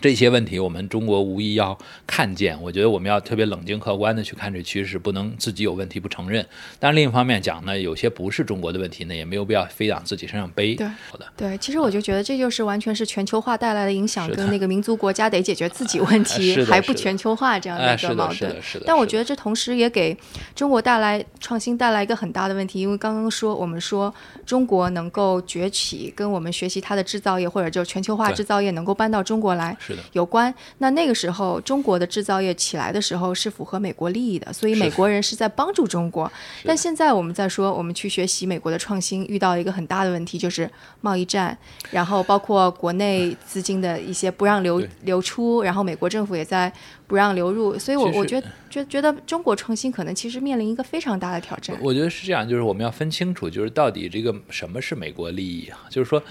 [0.00, 2.60] 这些问题我们中国无疑要看见。
[2.62, 6.46] 我觉得我们要特别冷静客观的去看这趋势，不能自己有问题不承认。
[6.78, 10.74] 但另一方面讲呢，有些不是中国的问题呢，也没有必要非往自己身上背。
[10.74, 18.54] 对好的，对，其实我就觉得这就是完全是全球化带来的影响，跟那个民族国家得解决自己问题， 还不全球化这样哎，的一个矛盾。
[18.84, 20.16] 但我觉得这同时也给
[20.54, 24.12] 中国带来创新带来一个很大的问题，因为刚刚说我们说
[24.44, 30.52] 中国能够崛起，跟我们学习它的制造业或者就是全球化制造业能够搬到中国来是的，有关。
[30.78, 36.30] 那那个时候中国的制造业起来的时候是符合美国利益的，所以美国人是在帮助中国。
[36.64, 40.68] 但现在我们在说我们去学习美国的创新，遇到一个很大的问题就是
[41.00, 41.56] 贸易战，
[41.90, 46.72] 然后包括国内资金的一些不让流流出，然后美国政府也在
[47.06, 51.76] 不让流入，所以我我觉得觉觉得中国创新可能其实面临一个非常大的挑战。
[51.80, 55.78] 我觉得是这样，就是我们要分清楚，就是到底这个什么是美国利益啊？
[55.88, 56.22] 就是说，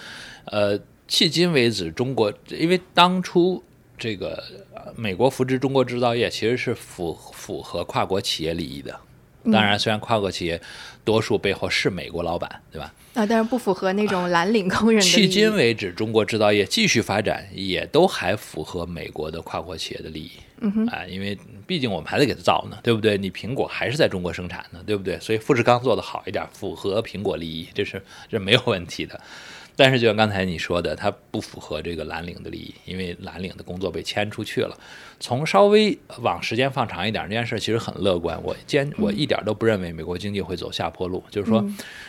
[0.45, 3.63] 呃，迄今为止，中国因为当初
[3.97, 8.97] 这个、呃美国扶持中国制造业，其实是符符合跨国企业利益的。
[9.51, 10.59] 当然，虽然跨国企业
[11.03, 12.91] 多数背后是美国老板，对吧？
[13.13, 14.99] 啊，但是不符合那种蓝领工人。
[14.99, 20.31] 迄今为止，中国制造业继续发展，也都还符合美国的跨国企业的利益。
[20.61, 21.37] 嗯哼，啊，因为
[21.67, 23.17] 毕竟我们还得给它造呢，对不对？
[23.19, 25.19] 你苹果还是在中国生产呢，对不对？
[25.19, 29.19] 所以富士康做的好一点，符合苹果利益，这是这没有问题的。
[29.75, 34.77] 但是就像刚才你说的，它不符合这个蓝领的利益，因为蓝领的工作被迁出去了。
[35.19, 38.41] 从稍微往时间放长一点，这件事其实很乐观。
[38.43, 41.65] 我坚我一点都不认为美国经济会走下坡路，就是说，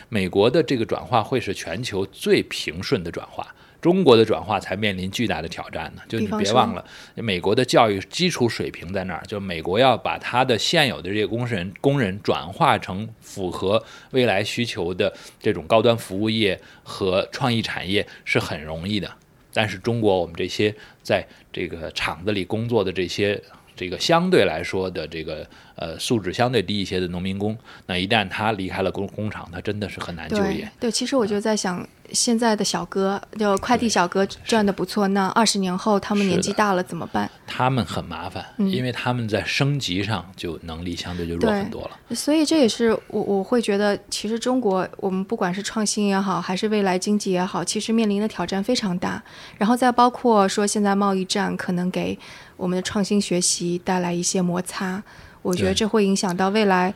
[0.09, 3.53] 美国的这个转化会是全球最平顺的转化。
[3.79, 6.83] 中国的转化才面临巨大的挑战呢，就你别忘了，
[7.15, 19.11] 美国的教育基础水平在那儿，就美国要把它的现有的这些工人工人转化成符合未来需求的这种高端服务业和创意产业是很容易的，
[19.53, 23.41] 但是中国我们这些在这个厂子里工作的这些
[23.75, 30.71] 这个相对来说的这个呃素质相对低一些的农民工，那一旦他离开了工工厂，他真的是很难就对业。
[30.79, 37.29] 对，其实我就在想，现在的小哥，就快递小哥赚的不错，那二十年后他们年纪大了怎么办？
[37.45, 42.15] 他们很麻烦，因为他们在升级上就能力相对就弱很多了。
[42.15, 49.21] 所以这也是我我会觉得，其实中国我们不管是创新也好，还是未来经济也好，其实面临的挑战非常大。
[49.57, 52.17] 然后再包括说现在贸易战可能给
[52.55, 55.03] 我们的创新学习带来一些摩擦，
[55.41, 56.93] 我觉得这会影响到未来，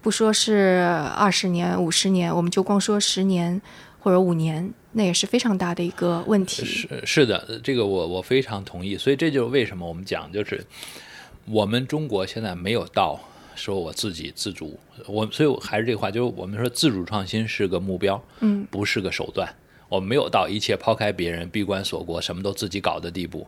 [0.00, 0.84] 不说是
[1.16, 3.60] 二十年、五十年，我们就光说十年
[4.00, 6.64] 或者五年，那也是非常大的一个问题。
[6.64, 8.96] 是是的，这个我我非常同意。
[8.96, 10.64] 所以这就是为什么我们讲，就是
[11.46, 13.20] 我们中国现在没有到
[13.54, 19.48] 说我自己自主，我所以我还是这个话，就是我们说自主创新是个目标，嗯，不是个手段。
[19.88, 23.46] 我们没有到一切抛开别人、闭关锁国、什么都自己搞的地步。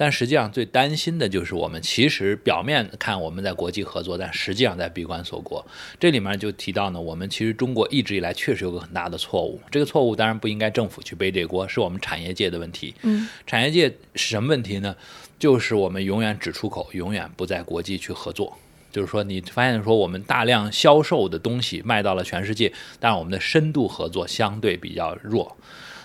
[0.00, 5.62] 但实际上最担心的就是我们其实表面看我们在国际合作，但实际上在闭关锁国。
[5.98, 9.60] 这里面就提到呢，我们其实中国一直以来确实有个很大的错误。
[9.70, 12.94] 这个错误当然不应该政府去背这锅，是我们产业界的问题。
[13.02, 14.96] 嗯，产业界是什么问题呢？
[15.38, 18.56] 就是我们永远只出口，永远不在国际去合作。
[18.90, 25.54] 就是说，你发现说我们大量销售的东西卖到了全世界，但我们的深度合作相对比较弱。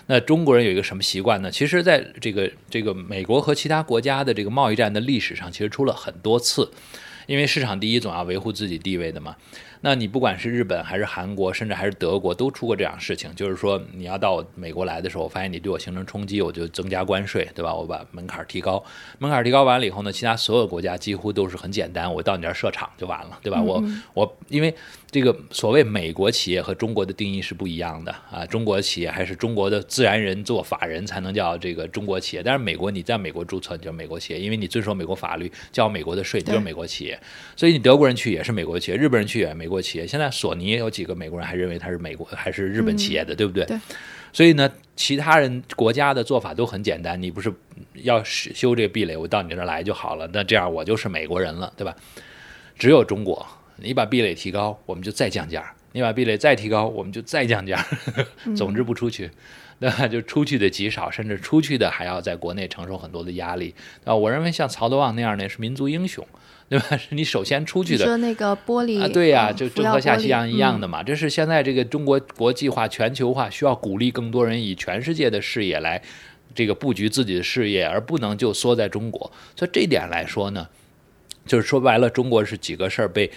[0.06, 1.50] 那中国人有一个什么习惯呢？
[1.50, 6.70] 其实，在这个这个美国和其他国家的这个贸易战的历史上，其实出了很多次。
[7.26, 9.34] 因为市场第一总要维护自己地位的嘛。
[9.86, 17.72] 那你不管是日本还是韩国，甚至还是德国，都出过这样事情，就是说你要到美国来的时候，我发现你对我形成冲击，我就增加关税，对吧？
[17.72, 18.82] 我把门槛提高，
[19.20, 23.62] 门槛提高完了以后呢，其他所有国家几乎都是很简单，我到你这儿设厂就完了，对吧？
[23.62, 23.80] 我
[24.12, 24.74] 我因为
[25.08, 37.16] 这个所谓美国企业和中国的定义是不一样的啊，中国企业还是中国的自然人做法人才能叫这个中国企业，但是美国你在美国注册你叫美国企业，因为你遵守美国法律，交美国的税，你就是美国企业，
[37.54, 40.06] 所以你德国人去也是美国企业，日本人去也美国企业。
[40.06, 43.64] 现在索尼也有几个美国人还认为它是美国还是日本企业的，对不对？
[43.64, 43.78] 对。
[44.32, 47.50] 所以呢，其他人国家的做法都很简单，你不是
[47.94, 51.96] 要修这个壁垒，我到你这儿来就好了，那这样我就是美国人了，对吧？
[52.78, 53.46] 只有中国，
[53.76, 55.62] 你把壁垒提高，我们就再降价；
[55.92, 57.82] 你把壁垒再提高，我们就再降价。
[58.54, 59.30] 总之不出去，
[59.80, 60.06] 对吧？
[60.06, 63.74] 就出去的极少，甚至出去的还要在国内承受很多的压力
[64.04, 64.14] 啊！
[64.14, 66.26] 我认为像曹德旺那样的是民族英雄。
[66.68, 66.96] 对吧？
[66.96, 68.04] 是你首先出去的。
[68.04, 71.02] 说那个玻璃啊，对呀，就郑和下西洋一样的嘛。
[71.02, 76.02] 这是现在这个中国国际化、全球化需要鼓励更多人以全世界的视野来
[76.54, 79.30] 这个布局自己的事业，而不能就缩在中国。
[79.54, 80.66] 所以这点来说呢，
[81.46, 83.30] 就是说白了，中国是几个事儿被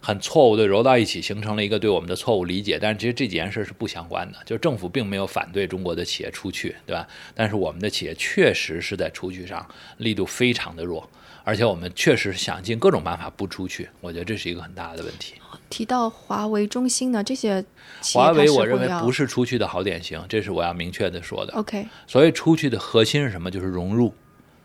[0.00, 2.78] 很错误的揉到一起，形成了一个对我们的错误理解。
[2.80, 7.06] 但是其实这几件事是不相关的，就是政府并没有反对中国的企业出去，对吧？
[7.34, 9.66] 但是我们的企业确实是在出去上
[9.98, 11.06] 力度非常的弱。
[11.44, 15.34] 而且我们确实想尽各种办法不出去，我觉得这是一个很大的问题。
[15.68, 17.64] 提到华为、中兴呢，这些
[18.12, 21.52] 华为我认为不是出去的好典型，这是我要明确的说的。
[21.54, 23.50] OK，所谓出去的核心是什么？
[23.50, 24.12] 就是融入，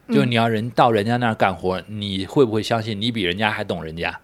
[0.09, 4.19] 就是你要人到人家那儿干活，你会不会相信你比人家还懂人家？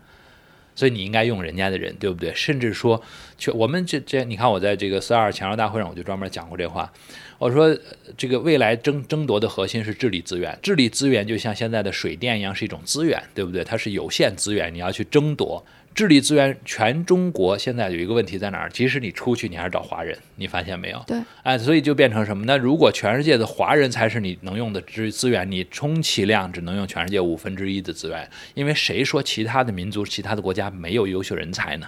[0.75, 2.33] 所以你应该用人家的人，对不对？
[2.33, 3.01] 甚至说，
[3.37, 6.91] 去我们这这，你看我在这个四二强弱大会上，我就专门讲过这话。
[7.37, 7.75] 我说，
[8.15, 13.63] 这个未来争争夺的核心是治理资源，治理资源就像现在的水电一样，是一种资源，对不对？
[13.63, 15.65] 它是有限资源，你要去争夺。
[15.93, 18.69] 治理资源，全中国现在有一个问题在哪儿？
[18.69, 21.03] 即使你出去，你还是找华人，你发现没有？
[21.05, 22.45] 对，哎，所以就变成什么？
[22.45, 31.87] 那如果全世界的华人才是你能用的资资源，你充其量只能用全世界五分之一的资源，因为谁说其他的民族、其他的国家没有优秀人才呢？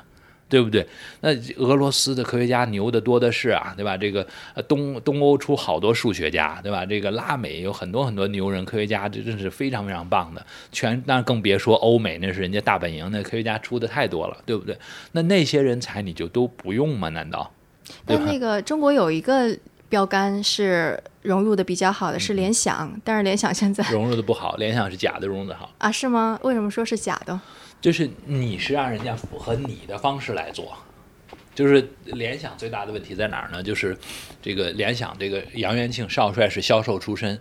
[0.54, 0.88] 对不对？
[1.22, 3.98] 那俄罗斯的科学家牛的多的是啊，对吧？
[3.98, 4.28] 这个
[4.68, 6.86] 东东欧出好多数学家，对吧？
[6.86, 10.46] 这个拉美有很多很多牛人科学家，这真是非常非常棒的。
[10.72, 14.78] 全，那更别说欧美，那是人家大本营，那科学家出的太多了，对不对？
[15.14, 17.10] 那那些人才你就都不用吗？
[17.10, 17.52] 难道？
[18.06, 19.58] 但那个中国有一个
[19.90, 25.92] 标杆是融入的比较好的，是联想，但是联想现在融入的不好，联想是假的融入的好啊？
[25.92, 26.40] 是吗？
[26.44, 27.40] 为什么说是假的？
[27.84, 30.74] 就是你是让人家符合你的方式来做，
[31.54, 33.62] 就是联想最大的问题在哪儿呢？
[33.62, 33.98] 就是
[34.42, 37.38] 这个联想这个杨元庆少帅是销售出身，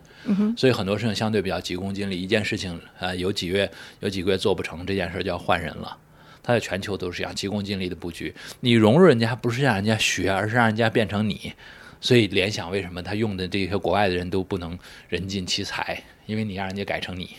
[0.57, 2.21] 所以很多事情相对比较急功近利。
[2.21, 3.71] 一件事情啊，有几月
[4.01, 5.97] 有几个月做不成，这件事就要换人了。
[6.43, 8.35] 他在全球都是这样急功近利的布局。
[8.59, 11.53] 你融入人家不是让人家学，而是让人家变成你。
[12.01, 14.77] 所以联想为什么他用的这些国外的人都不能
[15.09, 16.03] 人尽其才？
[16.27, 17.31] 因为你让人家改成你。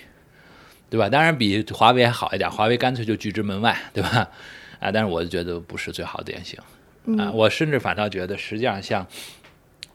[0.93, 1.09] 对吧？
[1.09, 4.29] 当然比华为还好一点，华为干脆就拒之门外， 对吧？
[4.79, 6.59] 啊，但是我觉得不是最好的典型
[7.17, 7.31] 啊。
[7.31, 9.03] 我甚至反倒觉得，实际上像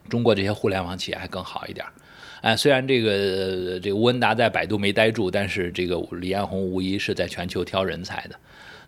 [0.09, 1.87] 中国这些互联网企业还更好一点。
[2.41, 8.35] 哎，虽然这个这个吴文达在百度没待住，但是这个李彦宏无疑是在全球挑人才的，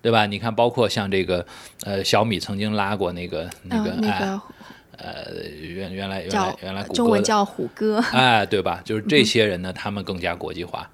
[0.02, 0.26] 对吧？
[0.26, 1.46] 你看，包括像这个
[1.84, 4.36] 呃小米曾经拉过那个那个哎
[4.96, 8.82] 呃原原来原来原来中文叫虎哥 哎，对吧？
[8.84, 10.90] 就是这些人呢，他们更加国际化。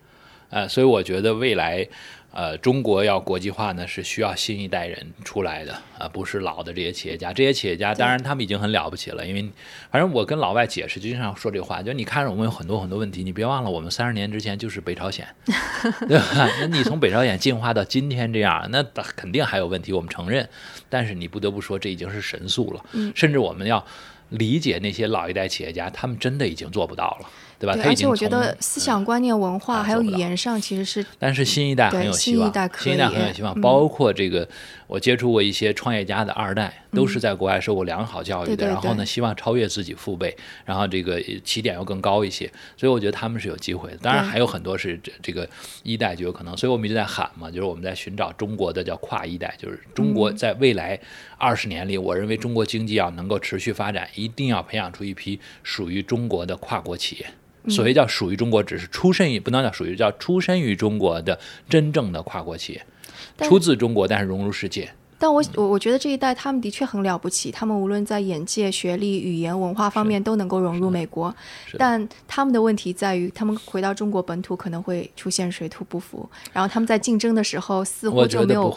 [0.51, 1.86] 呃，所以我觉得未来，
[2.32, 7.32] 呃，中国要国际化呢，是需要新一代人出来的啊，不是老的这些企业家。
[7.32, 9.49] 这些企业家，当然他们已经很了不起了，因为
[9.90, 15.26] 反正我跟老外解释，就经常说这话，就你看着我们有很多很多问题，你别忘了，我们三十年之前就是北朝鲜，
[16.07, 16.49] 对吧？
[16.61, 18.82] 那你从北朝鲜进化到今天这样，那
[19.16, 20.49] 肯定还有问题，我们承认。
[20.88, 22.84] 但是你不得不说，这已经是神速了。
[23.14, 23.84] 甚至我们要
[24.28, 27.28] 理解那些老一代企业家，他们真的已经做不到了。
[27.59, 27.74] 对吧？
[27.84, 32.46] 而且我觉得思想观念、文化还有语言上其实是，但是新一代很有希望，
[32.78, 33.61] 新一代很有希望。
[33.61, 34.46] 包括这个，
[34.87, 42.51] 我接触过一些创业家的二代，都是在国外受过良好教育的，然后呢，希望超越自己父辈，然后这个起点要更高一些。
[42.76, 43.97] 所以我觉得他们是有机会的。
[43.99, 45.49] 当然还有很多是这这个
[45.82, 46.57] 一代就有可能。
[46.57, 50.99] 所以我们一直在喊嘛，就是我们在寻找中国的叫跨一代，就是中国在未来
[51.37, 57.26] 二十年里，我认为中国经济要能够持续发展，一定要培养出一批属于中国的跨国企业。
[57.68, 61.37] 所谓叫属于中国，只是出身于不能叫属于叫出身于中国的
[61.68, 62.87] 真正的跨国企业，
[63.39, 71.34] 出自中国但是融入世界但我我我觉得这一代他们的确很了不起，他们无论在眼界、学历、语言、文化方面都能够融入美国，
[71.78, 78.70] 但他们的问题在于，他们回到中国本土可能会出现水土不服，然后他们在竞争的时候似乎就没有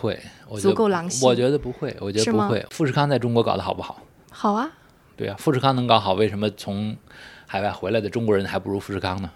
[0.57, 1.27] 足够狼性。
[1.27, 2.65] 我觉得不会，我觉得不会。
[2.71, 4.01] 富士康在中国搞得好不好？
[4.31, 4.71] 好啊。
[5.17, 6.95] 对啊，富士康能搞好，为什么从
[7.45, 9.29] 海外回来的中国人还不如富士康呢？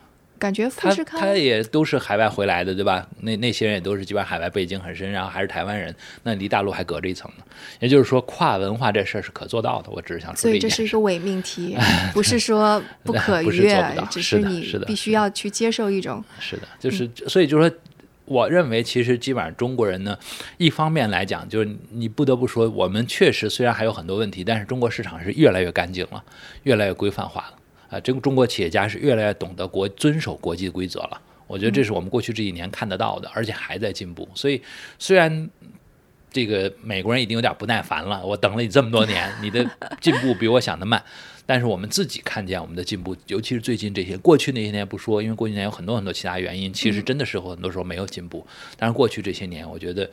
[0.43, 3.07] 感觉富士康他也都是海外回来的，对吧？
[3.21, 7.43] 那那些人也都是基本上海外背景很深，然后还是台湾人，那离大陆还隔着一层呢。
[7.79, 9.89] 也就是说，跨文化这事儿是可做到的。
[9.89, 11.77] 我只是想说，所以这是一个伪命题，
[12.13, 13.81] 不是说不可越，
[14.11, 16.21] 只是你必须要去接受一种。
[16.41, 17.77] 是的，就是所以就是说，
[18.25, 20.19] 我认为其实基本上中国人呢，
[20.57, 26.21] 一方面来讲，就是你不得不说，我们确实虽然还有很多问题，但是中国市场是越来越干净了，
[26.63, 27.53] 越来越规范化了。
[27.93, 31.21] 啊，这个中国企业家是越来越懂得国遵守国际规则了。
[31.45, 34.27] 我觉得这是我们过去这几年看得到的，而且还在进步。
[34.33, 34.59] 所以，
[34.97, 35.47] 虽然
[36.31, 39.63] 这个美国人已经有点不耐烦了，我等了你这么多年，你的
[40.01, 41.03] 进步比我想的慢，
[41.45, 48.47] 但是我们自己看见我们的进步，尤其是最近这些，过去那些年不说，因为过去年有很多很多其他原因，其实真的是很多时候没有进步。
[48.75, 50.09] 但是过去这些年，我觉得。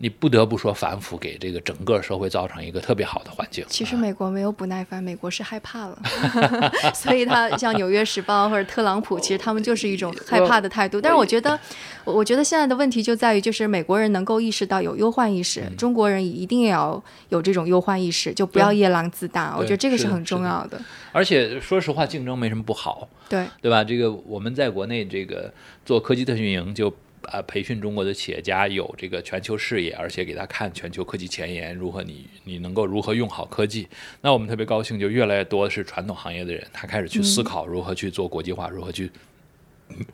[0.00, 3.64] 你不得不说，反腐给这个整个社会造成一个特别好的环境。
[3.68, 6.00] 其实美国没有不耐烦，美国是害怕了，
[6.94, 11.00] 所以他像《纽约时报》或者特朗普，其实他们就是一种害怕的态度。
[11.00, 11.58] 但是我觉得，
[12.04, 19.56] 我我觉得现在的问题就在于，就是美国人能够意识到有忧患意识，中国人一定要有这种忧患意识，就不要夜郎自大。
[19.58, 20.80] 我觉得这个是很重要的。
[21.10, 23.82] 而且说实话，竞争没什么不好，对对吧？
[23.82, 25.52] 这个我们在国内这个
[25.84, 26.94] 做科技特训营就。
[27.32, 33.86] 啊，培训中国的企业家有这个全球视野，而且给他看全球科技前沿，如何你你能够如何用好科技。
[34.20, 39.10] 那我们特别高兴，就越来越多是传统行业的人，他开始去思考如何去做国际化，如何去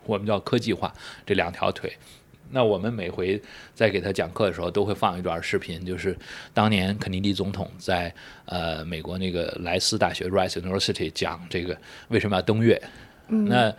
[0.04, 0.92] 我们叫科技化
[1.24, 1.92] 这两条腿。
[2.50, 3.40] 那我们每回
[3.74, 6.16] 在给他讲课的时候，都会放一段视频，就是
[6.52, 11.76] 当年肯尼迪总统在呃美国那个莱斯大学 （Rice University） 讲这个
[12.08, 12.80] 为什么要登月。
[13.26, 13.74] 那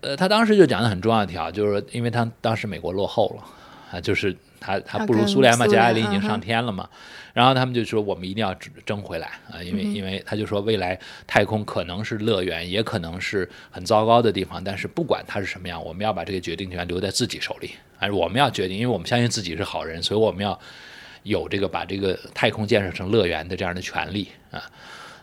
[0.00, 3.44] 呃，他当时就讲的很重要一条，就是因为他当时美国落后了
[3.90, 6.88] 啊，就是他他不如苏联嘛，加加林已经上天了嘛，
[7.32, 8.54] 然后他们就说我们一定要
[8.86, 10.96] 争回来啊，因为因为他就说未来
[11.26, 20.56] 太空可能是乐园，也可能是很糟糕的地方，但是不管它是什么样，我们要把这个决定权留在自己手里，而，我们要决定，因为我们相信自己是好人，所以我们要
[21.24, 24.62] 有这个把这个太空建设成乐园的这样的权利啊。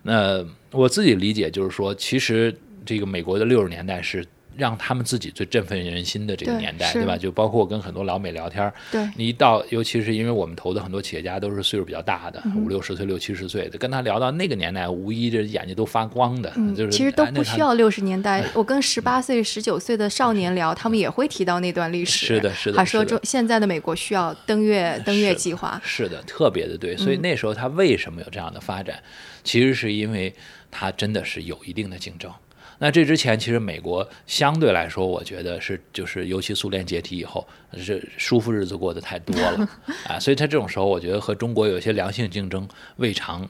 [0.03, 2.53] 那我自己理解就是说，其实
[2.86, 4.26] 这个美国的六十年代是。
[4.58, 7.18] 让他们自己最振奋人心的这个年代，对吧？
[7.18, 16.51] 就包括我跟很多老美聊天，对，你一到，尤其是因为我们投的很多企业家都是岁数比较大的，五六十岁、六七十岁的，跟他聊到那个年代，无疑这眼睛都发光的。
[16.76, 22.26] 就是其实都不需要六十年代，我跟十八岁、十九岁的少年聊，他们也会提到那段历史。
[22.26, 22.78] 是的，是的。
[22.78, 25.80] 还说中现在的美国需要登月登月计划。
[25.84, 26.95] 是的，特别的对。
[26.95, 28.97] 所以那时候他为什么有这样的发展？
[29.43, 30.34] 其实是因为
[30.72, 32.32] 他真的是有一定的竞争。
[32.80, 37.47] 那这之前，其实美国相对来说，我觉得是就是，尤其苏联解体以后，
[37.78, 39.69] 是舒服日子过得太多了
[40.07, 42.67] 啊，所以他这种时候，我觉得和中国有一些良性竞争，
[42.97, 43.47] 未尝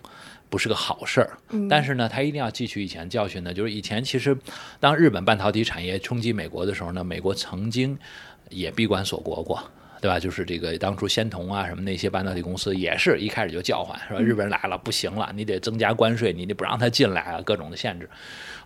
[0.49, 1.38] 不是个好事儿。
[1.69, 4.38] 但是呢，他一定要汲取以前教训呢，就是以前其实
[4.80, 7.97] 当日本半导体产业冲击美国的时候呢，美国曾经
[8.49, 9.59] 也闭关锁国过。
[10.06, 10.20] 对吧？
[10.20, 18.08] 就是这个当初仙童啊，什么那些半导体公司也是一开始就叫唤，说日本人来了不行了，你得增加关税，你得不让他进来啊，各种的限制。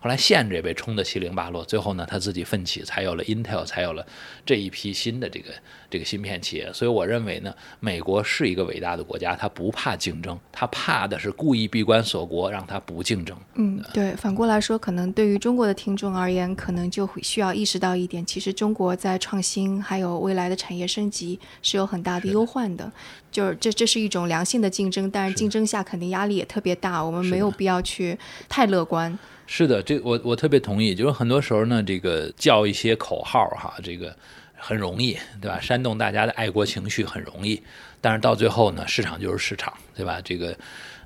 [0.02, 4.06] 后来限制也被冲得七零八落，最后呢，他自己奋起，才有了 Intel，才有了
[4.44, 5.50] 这一批新的这个
[5.90, 6.70] 这个芯片企业。
[6.74, 13.36] 所以我认为呢，美国是一个伟大的国家，他不怕竞争，他怕的是故意闭关锁国，让他不竞争。
[13.54, 14.12] 嗯，对。
[14.16, 21.29] 反过来说，可能对于中国的听众而言，可能就会需要意识到一点，其实中国在创新还有未来的产业升级
[21.60, 22.90] 是有很大的忧患的。
[23.30, 28.18] 就是这这是一种良性的竞争，但是竞争下肯定压力也特别大，我们没有必要去
[28.48, 29.18] 太乐观。
[29.46, 30.94] 是的，这我我特别同意。
[30.94, 34.16] 就是很多时候呢，这个叫一些口号哈，这个
[34.56, 35.60] 很容易，对吧？
[35.60, 37.62] 煽动大家的爱国情绪很容易，
[38.00, 40.20] 但是到最后呢，市场就是市场，对吧？
[40.24, 40.56] 这个。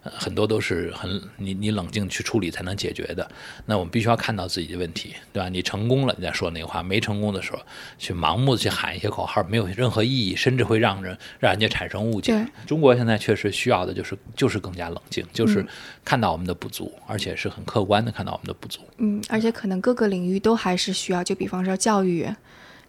[0.04, 3.30] 很多都是很你你冷静去处理才能解决的。
[3.66, 5.48] 那我们必须要看到自己的问题，对吧？
[5.48, 7.60] 你成功了，你再说那个话；没成功的时候，
[7.98, 12.46] 去盲目的去喊一些口号，没有任何意义，甚至会让人让人家产生误解。
[12.66, 15.64] 中国现在确实需要的就是就是更加冷静，就是
[16.04, 18.80] 看到我们的不足，而且是很客观的看到我们的不足。
[18.98, 22.28] 嗯，而且可能各个领域都还是需要，就比方说教育。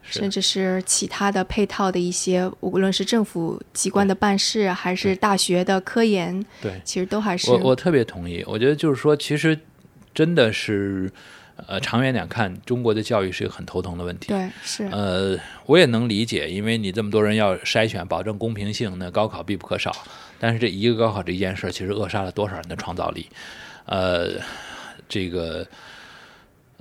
[0.07, 8.43] 甚至是其他的配套的一些，无论是政府机关的办事，还是大学的科研，对，其实都还是我我特别同意。
[8.47, 9.59] 我觉得就是说，其实
[10.13, 11.11] 真的是，
[11.67, 14.27] 呃，长远点看，中国的教育是一个很头疼的问题。
[14.27, 14.85] 对，是。
[14.91, 19.95] 呃，我也能理解，因为你这么多人要筛选，保证公平性，那高考必不可少。
[20.39, 23.27] 但是这一个高考这一件事，其实扼杀了多少人的创造力？
[23.85, 24.31] 呃，
[25.07, 25.65] 这个，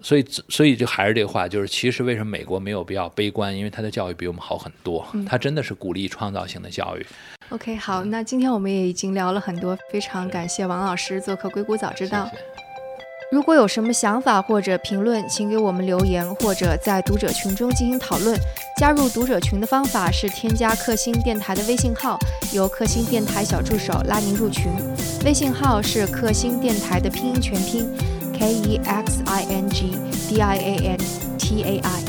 [0.05, 3.57] 所以，所以就还是这个话，就是其实为什么美国没有必要悲观？
[3.57, 7.07] 因为他的教育比我们好很多，他真的是鼓励创造性的教育。
[7.49, 12.27] OK，好，那今天我们也已经聊了很多，非常感谢王老师做客《硅谷早知道》。
[13.33, 18.39] 如果有什么想法或者评论，请给我们留言，或者在读者群中进行讨论。
[18.79, 22.19] 加入读者群的方法是添加克星电台的微信号，
[22.53, 24.71] 由克星电台小助手拉您入群。
[25.25, 27.89] 微信号是克星电台的拼音全拼
[28.39, 29.93] ，K E X I N G
[30.29, 30.99] D I A N
[31.39, 32.03] T A I。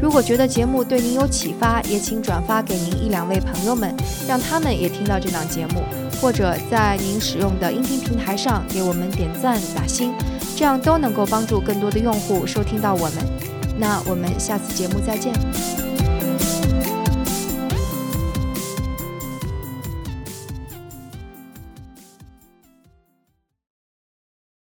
[0.00, 3.94] 如果觉得节目对您有启发，也请转发给您一两位朋友们，
[4.28, 5.82] 让他们也听到这档节目，
[6.20, 10.12] 或者在您使用的音频平台上给我们点赞打星。
[10.54, 13.14] 这样都能够帮助更多的用户收听到我们。
[13.78, 15.32] 那我们下次节目再见。